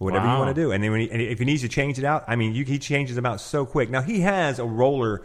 [0.03, 0.71] whatever you want to do.
[0.71, 2.63] And then when he, and if he needs to change it out, I mean, you,
[2.65, 3.89] he changes them out so quick.
[3.89, 5.21] Now he has a roller.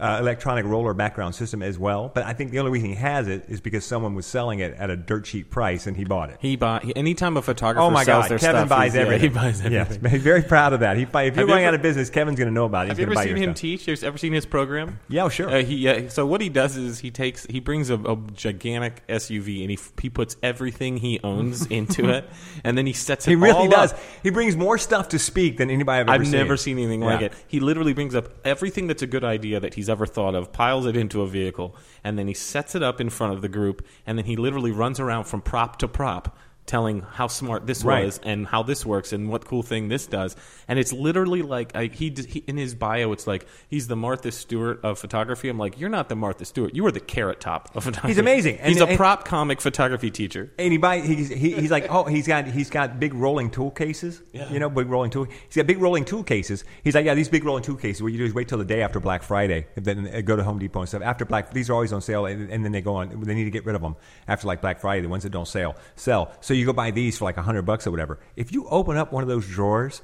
[0.00, 3.26] Uh, electronic roller background system as well, but I think the only reason he has
[3.26, 6.30] it is because someone was selling it at a dirt cheap price and he bought
[6.30, 6.36] it.
[6.40, 6.84] He bought.
[6.84, 8.30] He, anytime a photographer Oh my sells God!
[8.30, 9.30] their Kevin stuff, buys he's- yeah, everything.
[9.30, 10.00] he buys everything.
[10.02, 10.96] Yes, he's very proud of that.
[10.96, 12.86] He, if you're Have you going ever- out of business, Kevin's going to know about
[12.86, 12.88] it.
[12.90, 13.60] Have He's you ever gonna buy seen your him stuff.
[13.60, 13.86] teach?
[13.86, 15.00] Have you ever seen his program?
[15.08, 15.50] Yeah, sure.
[15.50, 19.06] Uh, he, uh, so what he does is he takes he brings a, a gigantic
[19.08, 22.28] SUV and he f- he puts everything he owns into it,
[22.64, 23.30] and then he sets it.
[23.30, 23.32] Up.
[23.32, 23.92] He really all does.
[23.92, 23.98] up.
[24.22, 26.32] He brings more stuff to speak than anybody I've ever I've seen.
[26.38, 27.26] never seen anything like Yeah.
[27.26, 27.32] it.
[27.48, 30.86] He literally brings up everything that's a good idea that he's ever thought of, piles
[30.86, 33.86] it into a vehicle, and then he sets it up in front of the group,
[34.06, 36.36] and then he literally runs around from prop to prop.
[36.68, 38.04] Telling how smart this Right.
[38.04, 40.36] was and how this works and what cool thing this does,
[40.68, 44.30] and it's literally like I, he, he in his bio, it's like he's the Martha
[44.30, 45.48] Stewart of photography.
[45.48, 48.08] I'm like, you're not the Martha Stewart, you are the Carrot Top of photography.
[48.08, 48.58] He's amazing.
[48.58, 50.52] And- he's a and- prop comic photography teacher.
[50.58, 53.70] And he buy he's he, he's like oh he's got he's got big rolling tool
[53.70, 54.52] cases Yeah.
[54.52, 57.30] you know big rolling tool he's got big rolling tool cases he's like yeah these
[57.30, 59.66] big rolling tool cases what you do is wait till the day after Black Friday
[59.74, 62.02] and then uh, go to Home Depot and stuff after Black these are always on
[62.02, 64.46] sale and, and then they go on they need to get rid of them after
[64.46, 67.24] like Black Friday the ones that don't sell sell so you go buy these for
[67.24, 70.02] like a hundred bucks or whatever if you open up one of those drawers.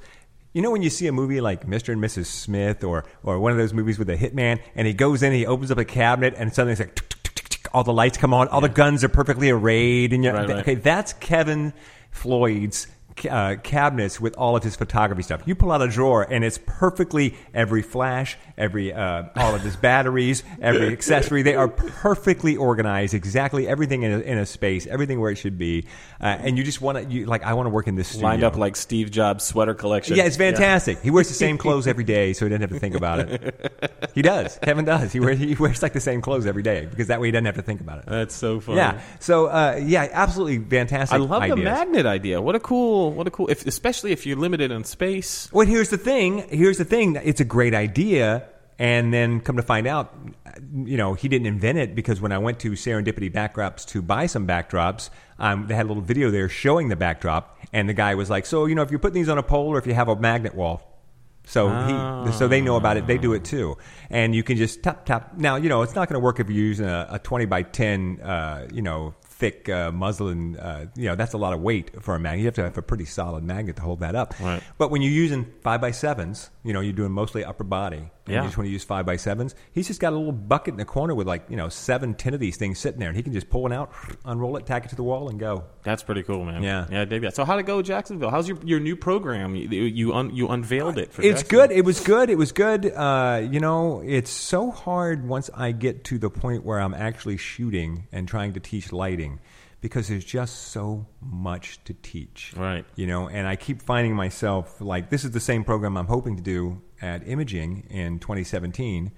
[0.53, 1.91] You know when you see a movie like Mr.
[1.91, 2.27] and Mrs.
[2.27, 5.45] Smith or or one of those movies with a hitman and he goes in he
[5.45, 8.33] opens up a cabinet and suddenly it's like tick, tick, tick, all the lights come
[8.33, 10.59] on all the guns are perfectly arrayed and you Right, right.
[10.59, 11.73] okay that's Kevin
[12.11, 12.87] Floyd's
[13.29, 15.41] uh, cabinets with all of his photography stuff.
[15.45, 19.75] You pull out a drawer and it's perfectly every flash, every uh, all of his
[19.75, 21.41] batteries, every accessory.
[21.41, 25.57] They are perfectly organized, exactly everything in a, in a space, everything where it should
[25.57, 25.85] be.
[26.19, 28.27] Uh, and you just want to, you like, I want to work in this studio.
[28.27, 30.15] Lined up like Steve Jobs sweater collection.
[30.15, 31.01] Yeah, it's fantastic.
[31.01, 33.91] He wears the same clothes every day, so he doesn't have to think about it.
[34.13, 34.57] He does.
[34.61, 35.11] Kevin does.
[35.11, 37.45] He wears, he wears like the same clothes every day because that way he doesn't
[37.45, 38.05] have to think about it.
[38.07, 38.77] That's so funny.
[38.77, 39.01] yeah.
[39.19, 41.15] So uh, yeah, absolutely fantastic.
[41.15, 42.41] I love the magnet idea.
[42.41, 45.49] What a cool, what a cool, if, especially if you're limited in space.
[45.51, 46.45] Well, here's the thing.
[46.49, 47.15] Here's the thing.
[47.23, 50.13] It's a great idea, and then come to find out,
[50.73, 54.25] you know, he didn't invent it because when I went to Serendipity Backdrops to buy
[54.25, 58.15] some backdrops, um, they had a little video there showing the backdrop, and the guy
[58.15, 59.93] was like, "So, you know, if you're putting these on a pole or if you
[59.93, 60.91] have a magnet wall."
[61.47, 61.69] So
[62.25, 63.05] he, so they know about it.
[63.05, 63.77] They do it too,
[64.09, 65.37] and you can just tap tap.
[65.37, 67.61] Now you know it's not going to work if you're using a, a twenty by
[67.61, 70.57] ten, uh, you know, thick uh, muslin.
[70.57, 72.39] Uh, you know, that's a lot of weight for a magnet.
[72.39, 74.33] You have to have a pretty solid magnet to hold that up.
[74.39, 74.61] Right.
[74.77, 78.09] But when you're using five by sevens, you know, you're doing mostly upper body.
[78.25, 78.41] And Yeah.
[78.41, 79.53] You just want to use five by sevens.
[79.71, 82.33] He's just got a little bucket in the corner with like you know seven, ten
[82.33, 83.91] of these things sitting there, and he can just pull one out,
[84.25, 85.63] unroll it, tack it to the wall, and go.
[85.83, 86.63] That's pretty cool, man.
[86.63, 86.87] Yeah.
[86.89, 87.35] yeah, I dig that.
[87.35, 88.31] So, how'd it go, Jacksonville?
[88.31, 89.55] How's your your new program?
[89.55, 91.13] You you, un, you unveiled it.
[91.13, 91.71] For It's good.
[91.71, 92.29] It was good.
[92.29, 92.87] It was good.
[92.87, 97.37] Uh, you know, it's so hard once I get to the point where I'm actually
[97.37, 99.39] shooting and trying to teach lighting
[99.81, 102.53] because there's just so much to teach.
[102.55, 102.85] Right.
[102.95, 106.35] You know, and I keep finding myself like this is the same program I'm hoping
[106.37, 109.11] to do at Imaging in 2017.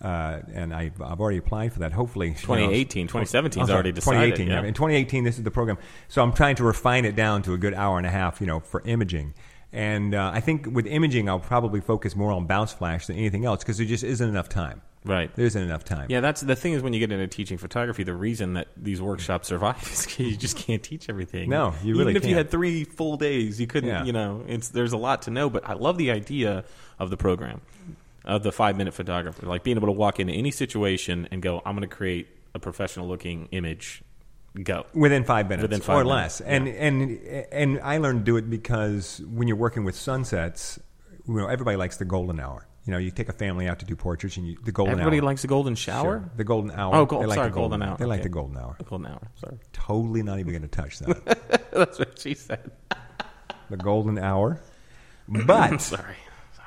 [0.00, 1.92] Uh, and I've, I've already applied for that.
[1.92, 4.68] Hopefully, you know, 2018, 2017 's I'm already decided, 2018, yeah.
[4.68, 5.78] In 2018, this is the program.
[6.08, 8.46] So I'm trying to refine it down to a good hour and a half, you
[8.46, 9.34] know, for imaging.
[9.72, 13.44] And uh, I think with imaging, I'll probably focus more on bounce flash than anything
[13.44, 14.82] else because there just isn't enough time.
[15.04, 15.34] Right.
[15.34, 16.06] There isn't enough time.
[16.08, 19.02] Yeah, that's the thing is when you get into teaching photography, the reason that these
[19.02, 21.50] workshops survive is because you just can't teach everything.
[21.50, 22.38] No, you really Even if you can't.
[22.38, 23.90] had three full days, you couldn't.
[23.90, 24.04] Yeah.
[24.04, 25.50] You know, it's there's a lot to know.
[25.50, 26.64] But I love the idea
[26.98, 27.60] of the program,
[28.24, 31.60] of the five minute photographer, like being able to walk into any situation and go,
[31.66, 34.02] "I'm going to create a professional looking image."
[34.62, 34.86] Go.
[34.94, 37.18] Within five minutes, Within five or minutes, less, and and
[37.52, 40.78] and I learned to do it because when you're working with sunsets,
[41.26, 42.66] you know everybody likes the golden hour.
[42.86, 45.18] You know, you take a family out to do portraits, and you, the golden Everybody
[45.18, 45.24] hour.
[45.24, 46.18] likes the golden shower.
[46.20, 46.30] Sure.
[46.36, 46.94] the golden hour.
[46.94, 47.96] Oh, They like sorry, the golden, golden hour.
[47.96, 48.22] They like Okay.
[48.24, 48.74] the golden hour.
[48.78, 49.28] The Golden hour.
[49.40, 51.70] Sorry, Totally not even going to touch that.
[51.72, 52.70] that's what she said.
[53.70, 54.60] the golden hour.
[55.46, 56.16] But Sorry.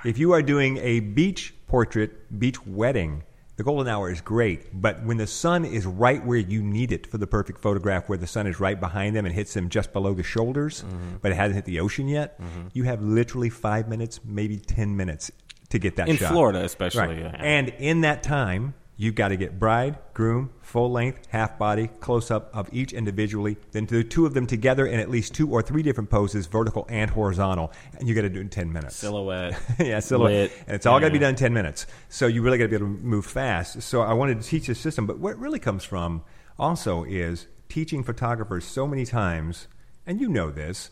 [0.04, 3.22] if you are doing a beach portrait, beach wedding,
[3.58, 4.80] the golden hour is great.
[4.82, 8.18] But when the sun is right where you need it for the perfect photograph, where
[8.18, 11.18] the sun is right behind them and hits them just below the shoulders, Mm-hmm.
[11.22, 12.40] but it hasn't hit the ocean yet,
[12.74, 15.32] you have literally five minutes, maybe 10 minutes
[15.70, 16.32] to get that In shot.
[16.32, 17.18] Florida, especially, Right.
[17.20, 17.36] yeah.
[17.38, 22.32] And in that time, you've got to get bride, groom, full length, half body, close
[22.32, 25.62] up of each individually, then the two of them together in at least two or
[25.62, 28.96] three different poses, vertical and horizontal, and you got to do it in 10 minutes.
[28.96, 29.60] Silhouette.
[29.80, 30.32] yeah, silhouette.
[30.32, 30.52] lit.
[30.68, 31.86] And it's all got to be done in 10 minutes.
[32.10, 33.82] So you really got to be able to move fast.
[33.84, 35.06] So I wanted to teach this system.
[35.06, 36.24] But what it really comes from
[36.58, 39.68] also is teaching photographers so many times,
[40.08, 40.90] and you know this,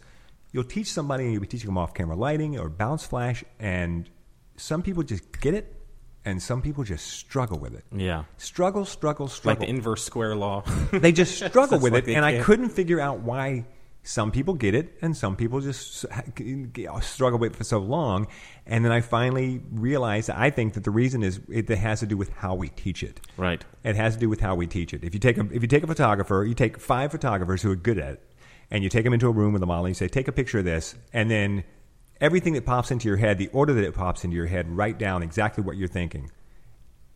[0.51, 4.09] you'll teach somebody and you'll be teaching them off camera lighting or bounce flash, and
[4.57, 5.73] some people just get it,
[6.23, 7.83] and some people just struggle with it.
[7.95, 8.23] Yeah.
[8.37, 9.59] Struggle, struggle, struggle.
[9.61, 10.63] Like the inverse square law.
[10.91, 13.65] they just struggle with like it, and I can't- couldn't figure out why
[14.07, 16.05] some people get it and some people just
[17.01, 18.27] struggle with it for so long.
[18.67, 22.15] And then I finally realized I think that the reason is it has to do
[22.15, 23.19] with how we teach it.
[23.35, 23.65] Right.
[23.83, 25.03] It has to do with how we teach it.
[25.03, 27.75] If you take a if you take a photographer, you take five photographers who are
[27.75, 28.23] good at it,
[28.69, 30.31] and you take them into a room with a model, and you say, "Take a
[30.31, 31.63] picture of this," and then
[32.21, 34.97] everything that pops into your head, the order that it pops into your head, write
[34.97, 36.31] down exactly what you're thinking.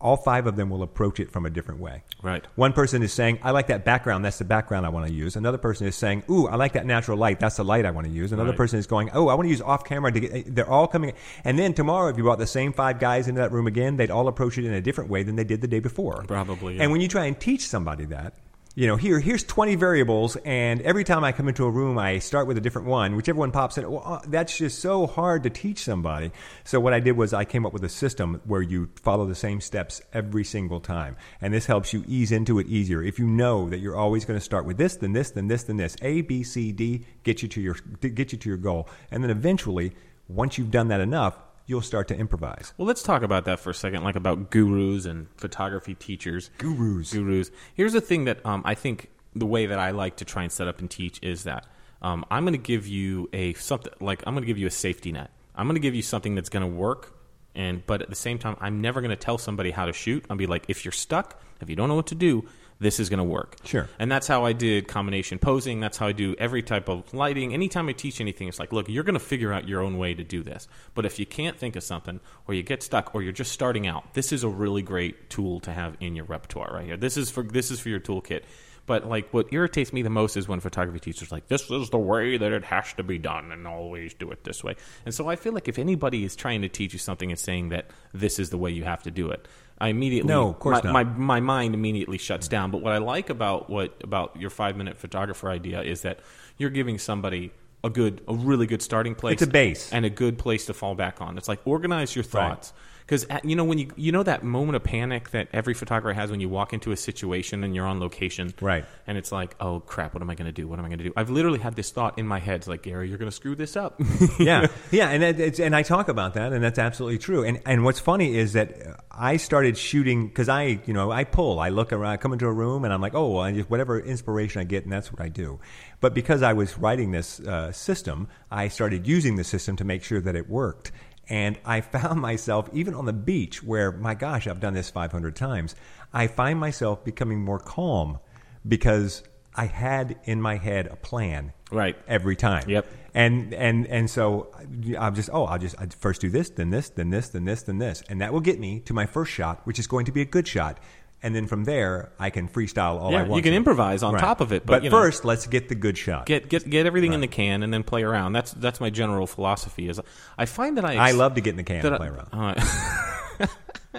[0.02, 2.04] All five of them will approach it from a different way.
[2.22, 2.42] Right.
[2.54, 4.24] One person is saying, I like that background.
[4.24, 5.36] That's the background I want to use.
[5.36, 7.38] Another person is saying, Ooh, I like that natural light.
[7.38, 8.32] That's the light I want to use.
[8.32, 8.56] Another Right.
[8.56, 10.54] person is going, Oh, I want to use off camera to get.
[10.54, 11.12] They're all coming.
[11.44, 14.10] And then tomorrow, if you brought the same five guys into that room again, they'd
[14.10, 16.24] all approach it in a different way than they did the day before.
[16.26, 16.84] Probably, yeah.
[16.84, 18.32] And when you try and teach somebody that,
[18.76, 22.20] you know, here, here's 20 variables, and every time I come into a room, I
[22.20, 23.16] start with a different one.
[23.16, 26.30] Whichever one pops in, well, uh, that's just so hard to teach somebody.
[26.62, 29.34] So what I did was I came up with a system where you follow the
[29.34, 33.02] same steps every single time, and this helps you ease into it easier.
[33.02, 35.64] If you know that you're always going to start with this, then this, then this,
[35.64, 38.88] then this, A, B, C, D, get you to your get you to your goal,
[39.10, 39.92] and then eventually,
[40.28, 42.72] once you've done that enough, you'll start to improvise.
[42.76, 46.50] Well, let's talk about that for a second, like about gurus and photography teachers.
[46.58, 47.12] Gurus.
[47.12, 47.50] Gurus.
[47.74, 50.50] Here's the thing that um, I think the way that I like to try and
[50.50, 51.66] set up and teach is that
[52.02, 54.70] um, I'm going to give you a something like I'm going to give you a
[54.70, 55.30] safety net.
[55.54, 57.18] I'm going to give you something that's going to work,
[57.54, 60.24] and but at the same time, I'm never going to tell somebody how to shoot.
[60.30, 62.46] I'll be like, if you're stuck, if you don't know what to do,
[62.80, 63.56] this is going to work.
[63.64, 63.88] Sure.
[63.98, 65.80] And that's how I did combination posing.
[65.80, 67.52] That's how I do every type of lighting.
[67.52, 70.14] Anytime I teach anything, it's like, look, you're going to figure out your own way
[70.14, 70.66] to do this.
[70.94, 73.86] But if you can't think of something, or you get stuck, or you're just starting
[73.86, 76.96] out, this is a really great tool to have in your repertoire right here.
[76.96, 78.42] This is for this is for your toolkit.
[78.86, 81.90] But like, what irritates me the most is when photography teachers are like, "This is
[81.90, 85.14] the way that it has to be done, and always do it this way." And
[85.14, 87.90] so I feel like if anybody is trying to teach you something and saying that
[88.12, 89.46] this is the way you have to do it,
[89.80, 90.92] I immediately No, of course my, not.
[90.92, 92.70] my my mind immediately shuts down.
[92.70, 96.20] But what I like about what about your five minute photographer idea is that
[96.58, 99.34] you're giving somebody a good, a really good starting place.
[99.34, 99.90] It's a base.
[99.92, 101.38] and a good place to fall back on.
[101.38, 102.72] It's like organize your Right.
[103.10, 106.30] Because you know when you you know that moment of panic that every photographer has
[106.30, 108.84] when you walk into a situation and you're on location, Right.
[109.04, 110.68] And it's like, oh crap, what am I going to do?
[110.68, 111.12] What am I going to do?
[111.16, 113.56] I've literally had this thought in my head, it's like Gary, you're going to screw
[113.56, 114.00] this up.
[114.38, 117.42] yeah, yeah, and it's, and I talk about that, and that's absolutely true.
[117.42, 121.58] And and what's funny is that I started shooting because I, you know, I pull,
[121.58, 123.98] I look around, I come into a room, and I'm like, oh, well, just whatever
[123.98, 125.58] inspiration I get, and that's what I do.
[126.00, 130.04] But because I was writing this uh, system, I started using the system to make
[130.04, 130.92] sure that it worked.
[131.28, 135.36] And I found myself, even on the beach, where, my gosh, I've done this 500
[135.36, 135.74] times,
[136.12, 138.18] I find myself becoming more calm
[138.66, 139.22] because
[139.54, 141.96] I had in my head a plan Right.
[142.08, 142.68] every time.
[142.68, 142.86] Yep.
[143.14, 144.52] And and and so
[144.98, 147.62] I'll just oh I'll just I'd first do this then this then this then this
[147.62, 150.12] then this and that will get me to my first shot which is going to
[150.12, 150.78] be a good shot
[151.22, 153.36] and then from there I can freestyle all Yeah, I want.
[153.38, 153.56] you can to.
[153.56, 156.26] improvise on top of it, but, you know- first let's get the good shot.
[156.26, 158.32] get get get everything in the can and then play around.
[158.32, 159.88] That's that's my general philosophy.
[159.88, 160.00] Is
[160.38, 162.28] I find that I I love to get in the can and I- play around.
[162.32, 163.46] uh,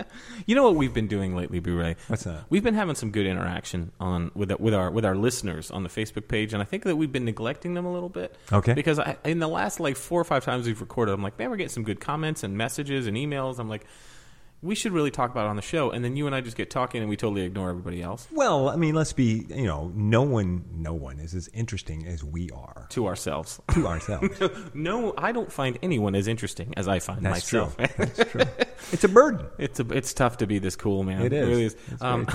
[0.45, 1.97] you know what we've been doing lately, Blu-ray?
[2.07, 2.45] What's that?
[2.49, 5.89] We've been having some good interaction on with with our with our listeners on the
[5.89, 8.35] Facebook page, and I think that we've been neglecting them a little bit.
[8.51, 8.73] Okay.
[8.73, 11.49] Because I, in the last like four or five times we've recorded, I'm like, man,
[11.49, 13.59] we're getting some good comments and messages and emails.
[13.59, 13.85] I'm like,
[14.63, 16.55] we should really talk about it on the show, and then you and I just
[16.55, 19.91] get talking, and we totally ignore everybody else Well, I mean, let's be you know,
[19.95, 23.59] no one no one is as interesting as we are to ourselves.
[23.73, 24.39] to ourselves.
[24.73, 27.71] no, I don't find anyone as interesting as I find That's true.
[27.77, 27.77] myself.
[27.97, 28.41] That's true.
[28.91, 29.45] It's a burden.
[29.59, 31.21] It's a, it's tough to be this cool, man.
[31.21, 31.47] It is.
[31.47, 31.75] really is.
[32.01, 32.27] Um,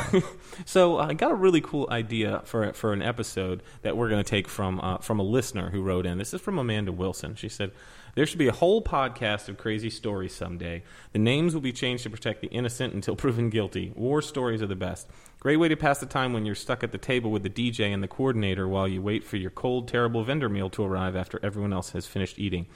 [0.64, 4.30] so I got a really cool idea for for an episode that we're going to
[4.30, 6.18] take from uh, from a listener who wrote in.
[6.18, 7.34] This is from Amanda Wilson.
[7.34, 7.72] She said
[8.16, 10.82] there should be a whole podcast of crazy stories someday.
[11.12, 13.92] The names will be changed to protect the innocent until proven guilty.
[13.94, 15.08] War stories are the best.
[15.38, 17.94] Great way to pass the time when you're stuck at the table with the DJ
[17.94, 21.38] and the coordinator while you wait for your cold, terrible vendor meal to arrive after
[21.42, 22.66] everyone else has finished eating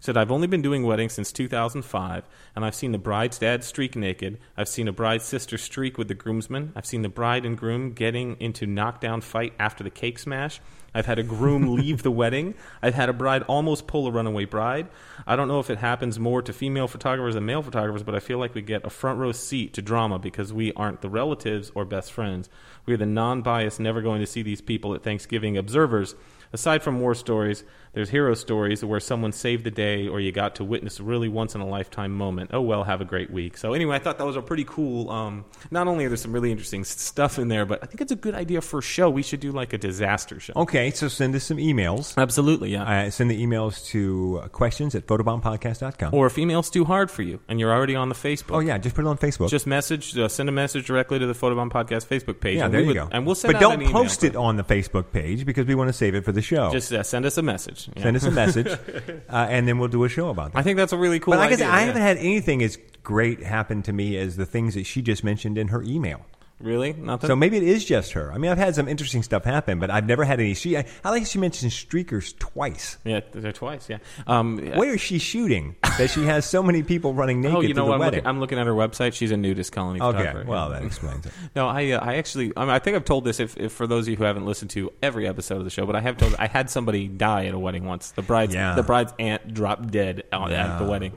[0.00, 2.24] said I've only been doing weddings since 2005
[2.56, 4.38] and I've seen the bride's dad streak naked.
[4.56, 6.72] I've seen a bride's sister streak with the groomsmen.
[6.74, 10.60] I've seen the bride and groom getting into knockdown fight after the cake smash.
[10.94, 12.54] I've had a groom leave the wedding.
[12.82, 14.88] I've had a bride almost pull a runaway bride.
[15.26, 18.20] I don't know if it happens more to female photographers than male photographers, but I
[18.20, 21.70] feel like we get a front row seat to drama because we aren't the relatives
[21.74, 22.48] or best friends.
[22.86, 26.14] We are the non biased, never going to see these people at Thanksgiving observers.
[26.52, 30.54] Aside from war stories, there's hero stories where someone saved the day or you got
[30.56, 32.50] to witness a really once in a lifetime moment.
[32.52, 33.56] Oh well, have a great week.
[33.56, 35.10] So anyway, I thought that was a pretty cool.
[35.10, 38.12] Um, not only are there some really interesting stuff in there, but I think it's
[38.12, 39.10] a good idea for a show.
[39.10, 40.52] We should do like a disaster show.
[40.56, 42.16] Okay, so send us some emails.
[42.16, 42.84] Absolutely, yeah.
[43.06, 46.14] Uh, send the emails to uh, questions at photobombpodcast.com.
[46.14, 48.54] or if email's too hard for you and you're already on the Facebook.
[48.54, 49.48] oh, yeah, just put it on Facebook.
[49.50, 52.58] Just message, uh, send a message directly to the Photobomb Podcast Facebook page.
[52.58, 53.08] yeah, there you would- go.
[53.10, 55.92] And we'll send But don't post it on the Facebook page because we want to
[55.92, 56.70] save it for the show.
[56.70, 57.79] Just uh, send us a message.
[57.94, 58.02] Yeah.
[58.02, 58.66] Send us a message,
[59.28, 60.58] uh, and then we'll do a show about that.
[60.58, 61.58] I think that's a really cool but like I idea.
[61.58, 61.86] said, I yeah.
[61.86, 65.58] haven't had anything as great happen to me as the things that she just mentioned
[65.58, 66.24] in her email.
[66.60, 66.92] Really?
[66.92, 67.28] Nothing?
[67.28, 68.30] So maybe it is just her.
[68.32, 70.52] I mean, I've had some interesting stuff happen, but I've never had any.
[70.54, 72.98] She, I, I like she mentioned streakers twice.
[73.04, 73.98] yeah, they're twice, yeah.
[74.26, 77.72] Um, Where is she shooting that she has so many people running naked Oh, you
[77.74, 77.94] know the what?
[77.94, 78.16] I'm wedding?
[78.18, 79.14] looking, I'm looking at her website.
[79.14, 80.48] She's a nudist colony okay, photographer.
[80.50, 81.32] well that explains it.
[81.56, 83.86] No, I uh, I actually I, mean, I think I've told this if, if for
[83.86, 86.16] those of you who haven't listened to every episode of the show, but I have
[86.18, 88.10] told I had somebody die at a wedding once.
[88.12, 88.74] The bride's Yeah.
[88.74, 90.74] the bride's aunt dropped dead at, Yeah.
[90.74, 91.12] at the wedding,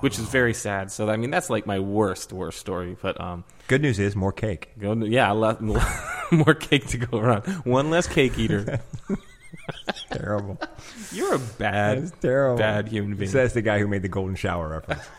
[0.00, 0.90] which is very sad.
[0.90, 2.96] So I mean that's like my worst worst story.
[3.00, 4.70] But um, Good news is more cake.
[4.78, 5.58] go yeah, le-
[6.32, 7.44] more cake to go around.
[7.64, 8.80] One less cake eater.
[10.10, 10.58] Terrible.
[11.12, 12.58] You're a bad terrible.
[12.58, 13.30] bad human being.
[13.30, 15.02] So that's the guy who made the golden shower reference.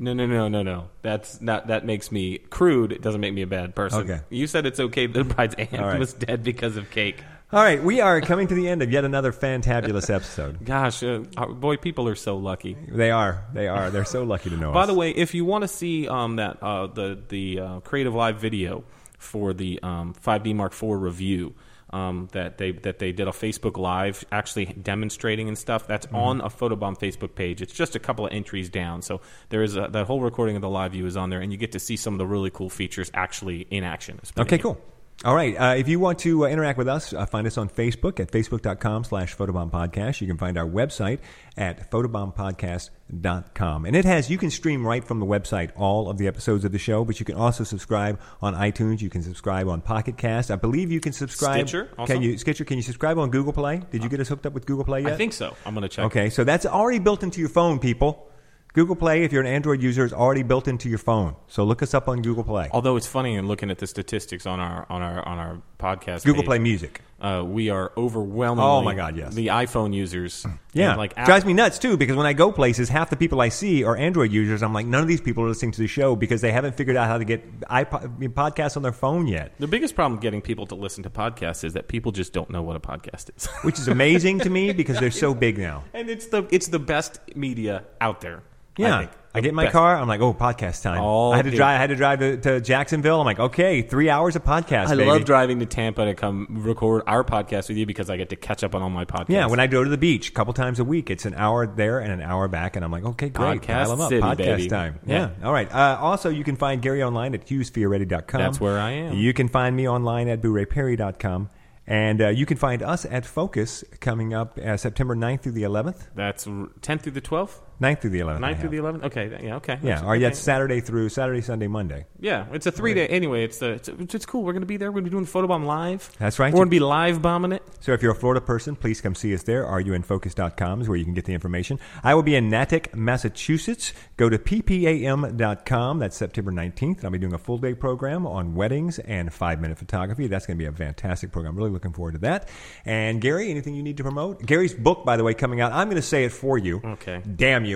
[0.00, 0.90] No, no, no, no, no.
[1.02, 1.66] That's not.
[1.66, 2.92] That makes me crude.
[2.92, 4.02] It doesn't make me a bad person.
[4.08, 4.20] Okay.
[4.30, 5.06] You said it's okay.
[5.06, 5.98] that The bride's aunt right.
[5.98, 7.24] was dead because of cake.
[7.50, 10.62] All right, we are coming to the end of yet another fantabulous episode.
[10.66, 12.76] Gosh, uh, boy, people are so lucky.
[12.88, 13.42] They are.
[13.54, 13.90] They are.
[13.90, 14.74] They're so lucky to know us.
[14.74, 14.86] By us.
[14.88, 18.38] the way, if you want to see um, that uh, the the uh, creative live
[18.38, 18.84] video
[19.18, 21.54] for the um, 5D Mark IV review
[21.88, 26.16] um, that they that they did a Facebook Live, actually demonstrating and stuff, that's Mm-hmm.
[26.16, 27.62] on a Photobomb Facebook page.
[27.62, 30.60] It's just a couple of entries down, so there is a, that whole recording of
[30.60, 32.50] the live view is on there, and you get to see some of the really
[32.50, 34.20] cool features actually in action.
[34.38, 34.78] Okay, cool.
[35.24, 35.56] All right.
[35.56, 38.30] Uh, if you want to uh, interact with us, uh, find us on Facebook at
[38.30, 40.20] facebook.com slash photobomb podcast.
[40.20, 41.18] You can find our website
[41.56, 43.84] at photobombpodcast.com.
[43.84, 46.70] And it has, you can stream right from the website all of the episodes of
[46.70, 49.00] the show, but you can also subscribe on iTunes.
[49.00, 50.52] You can subscribe on Pocket Cast.
[50.52, 51.68] I believe you can subscribe.
[51.68, 52.12] Stitcher also?
[52.12, 53.82] Can you, Stitcher, can you subscribe on Google Play?
[53.90, 55.14] Did you get us hooked up with Google Play yet?
[55.14, 55.56] I think so.
[55.66, 56.04] I'm going to check.
[56.04, 58.30] Okay, so that's already built into your phone, people.
[58.74, 61.34] Google Play, if you're an Android user, is already built into your phone.
[61.48, 62.68] So look us up on Google Play.
[62.72, 66.24] Although it's funny in looking at the statistics on our on our on our podcast.
[66.24, 66.48] Google page.
[66.48, 67.00] Play Music.
[67.20, 68.70] Uh, we are overwhelmingly.
[68.70, 69.34] Oh, my God, yes.
[69.34, 70.46] The iPhone users.
[70.72, 73.48] Yeah, like drives me nuts too because when I go places, half the people I
[73.48, 74.62] see are Android users.
[74.62, 76.96] I'm like, none of these people are listening to the show because they haven't figured
[76.96, 79.52] out how to get iPod, podcasts on their phone yet.
[79.58, 82.62] The biggest problem getting people to listen to podcasts is that people just don't know
[82.62, 83.46] what a podcast is.
[83.62, 85.82] Which is amazing to me because they're so big now.
[85.94, 88.44] and it's the it's the best media out there.
[88.78, 89.10] I, Yeah, think.
[89.34, 89.72] I, get in my Best.
[89.74, 89.96] car.
[89.96, 91.00] I'm like, oh, podcast time.
[91.02, 91.56] All I had to day.
[91.58, 91.76] drive.
[91.76, 93.20] I had to drive to, to Jacksonville.
[93.20, 94.86] I'm like, okay, three hours of podcast.
[94.86, 95.04] I baby.
[95.04, 98.36] love driving to Tampa to come record our podcast with you because I get to
[98.36, 99.26] catch up on all my podcasts.
[99.28, 101.66] Yeah, when I go to the beach a couple times a week, it's an hour
[101.66, 104.68] there and an hour back, and I'm like, okay, great, Podcast up, city, podcast baby.
[104.68, 104.98] time.
[105.06, 105.30] Yeah.
[105.40, 105.72] Yeah, all right.
[105.72, 108.40] Uh, also, you can find Gary online at hughesfearready.com.
[108.40, 109.14] That's where I am.
[109.14, 111.50] You can find me online at bourayperry.com.
[111.86, 115.62] And uh, you can find us at Focus coming up uh, September 9th through the
[115.62, 116.08] 11th.
[116.14, 117.60] That's 10th through the 12th?
[117.80, 118.44] 9th through the 11th.
[118.44, 119.04] I 9th through the 11th?
[119.04, 119.78] Okay, yeah, okay.
[119.82, 120.24] Yeah, or okay.
[120.24, 122.06] that's Saturday through Saturday, Sunday, Monday.
[122.18, 123.06] Yeah, it's a three day.
[123.06, 124.42] Anyway, it's uh, the it's, it's cool.
[124.42, 124.90] We're going to be there.
[124.90, 126.10] We're going to be doing the photobomb live.
[126.18, 126.52] That's right.
[126.52, 127.62] We're going to be live bombing it.
[127.80, 129.64] So if you're a Florida person, please come see us there.
[129.64, 131.78] RUNFocus.com is where you can get the information.
[132.02, 133.92] I will be in Natick, Massachusetts.
[134.16, 135.98] Go to ppam.com.
[136.00, 137.04] That's September 19th.
[137.04, 140.26] I'll be doing a full day program on weddings and five minute photography.
[140.26, 141.56] That's going to be a fantastic program.
[141.56, 142.48] Really looking forward to that.
[142.84, 144.44] And Gary, anything you need to promote?
[144.44, 145.72] Gary's book, by the way, coming out.
[145.72, 146.80] I'm going to say it for you.
[146.84, 147.22] Okay.
[147.36, 147.67] Damn you.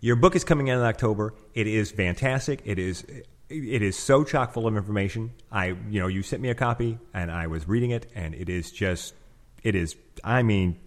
[0.00, 1.34] Your book is coming out in October.
[1.54, 2.60] It is fantastic.
[2.64, 3.04] It is
[3.48, 5.32] it is so chock full of information.
[5.52, 8.48] I you know, you sent me a copy and I was reading it and it
[8.48, 9.14] is just
[9.62, 10.78] it is I mean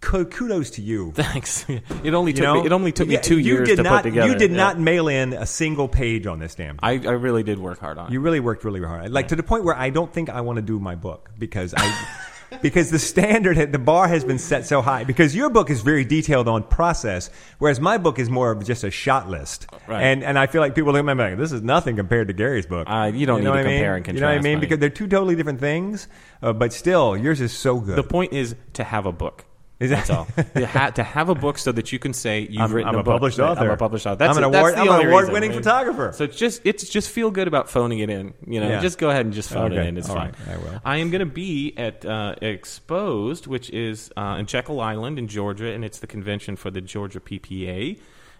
[0.00, 1.12] kudos to you.
[1.12, 1.64] Thanks.
[2.04, 2.54] It only You took know?
[2.60, 2.66] me.
[2.66, 4.30] It only took me Yeah, two you years did to not, put together.
[4.30, 4.56] You did Yeah.
[4.58, 6.78] not mail in a single page on this damn.
[6.82, 8.12] I, I really did work hard on it.
[8.12, 9.10] You really worked really hard.
[9.10, 11.72] Like to the point where I don't think I want to do my book because
[11.76, 11.86] I
[12.62, 16.04] because the standard the bar has been set so high because your book is very
[16.04, 19.66] detailed on process whereas my book is more of just a shot list.
[19.86, 20.02] Right.
[20.02, 22.34] And and I feel like people look at me like this is nothing compared to
[22.34, 22.86] Gary's book.
[22.88, 23.72] Uh, you don't need know to I mean?
[23.78, 24.60] compare and You know what I mean?
[24.60, 26.08] Because they're two totally different things,
[26.42, 27.96] uh, but still yours is so good.
[27.96, 29.44] The point is to have a book.
[29.90, 30.26] That's all.
[30.54, 32.94] to, ha- to have a book so that you can say you've I'm- written I'm
[32.96, 33.12] a, a book.
[33.14, 33.64] published Right, author.
[33.64, 34.16] I'm a published author.
[34.16, 34.52] That's I'm an it.
[34.52, 35.62] That's award- the I'm an only award-winning reason.
[35.62, 36.12] photographer.
[36.14, 38.34] So it's just it's just feel good about phoning it in.
[38.46, 38.80] You know, Yeah.
[38.80, 39.88] just go ahead and just phone it Okay.
[39.88, 39.96] in.
[39.98, 40.34] It's All fine.
[40.46, 40.54] right.
[40.54, 40.80] I will.
[40.84, 45.28] I am going to be at uh, Exposed, which is uh, in Jekyll Island in
[45.28, 47.98] Georgia, and it's the convention for the Georgia PPA.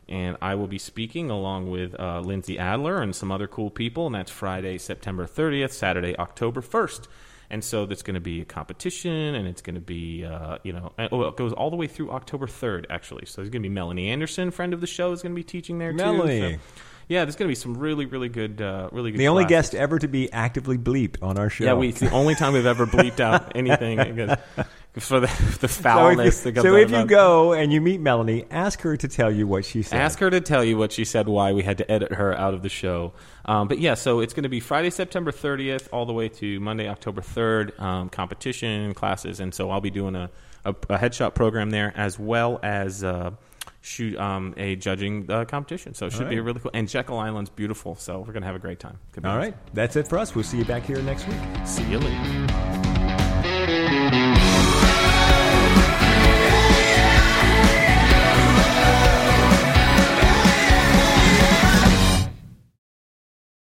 [0.09, 4.07] And I will be speaking along with uh, Lindsay Adler and some other cool people,
[4.07, 7.07] and that's Friday, September 30th, Saturday, October 1st.
[7.51, 10.73] And so there's going to be a competition, and it's going to be, uh, you
[10.73, 13.27] know, oh, it goes all the way through October 3rd, actually.
[13.27, 15.45] So there's going to be Melanie Anderson, friend of the show, is going to be
[15.45, 16.41] teaching there Melanie.
[16.41, 16.53] too.
[16.55, 19.21] So, yeah, there's going to be some really, really good, uh, really good.
[19.21, 21.65] the only guest ever to be actively bleeped on our show.
[21.65, 24.39] Yeah, we, it's the only time we've ever bleeped out anything because
[25.01, 25.27] for the,
[25.61, 28.97] the So foulness if, you, so if you go and you meet Melanie, ask her
[28.97, 30.01] to tell you what she said.
[30.01, 32.55] Ask her to tell you what she said, why we had to edit her out
[32.55, 33.13] of the show.
[33.45, 36.61] Um, but yeah, so it's going to be Friday, September 30th, all the way to
[36.61, 39.41] Monday, October 3rd, um, competition classes.
[39.41, 40.31] And so I'll be doing a,
[40.65, 43.33] a, a headshot program there as well as uh,
[43.81, 45.95] shoot um, a judging uh, competition.
[45.95, 46.45] So it should be right.
[46.45, 46.71] really cool.
[46.73, 48.99] And Jekyll Island's beautiful, so we're going to have a great time.
[49.13, 49.41] Be All awesome.
[49.41, 50.35] right, that's it for us.
[50.35, 51.37] We'll see you back here next week.
[51.67, 52.55] See you later.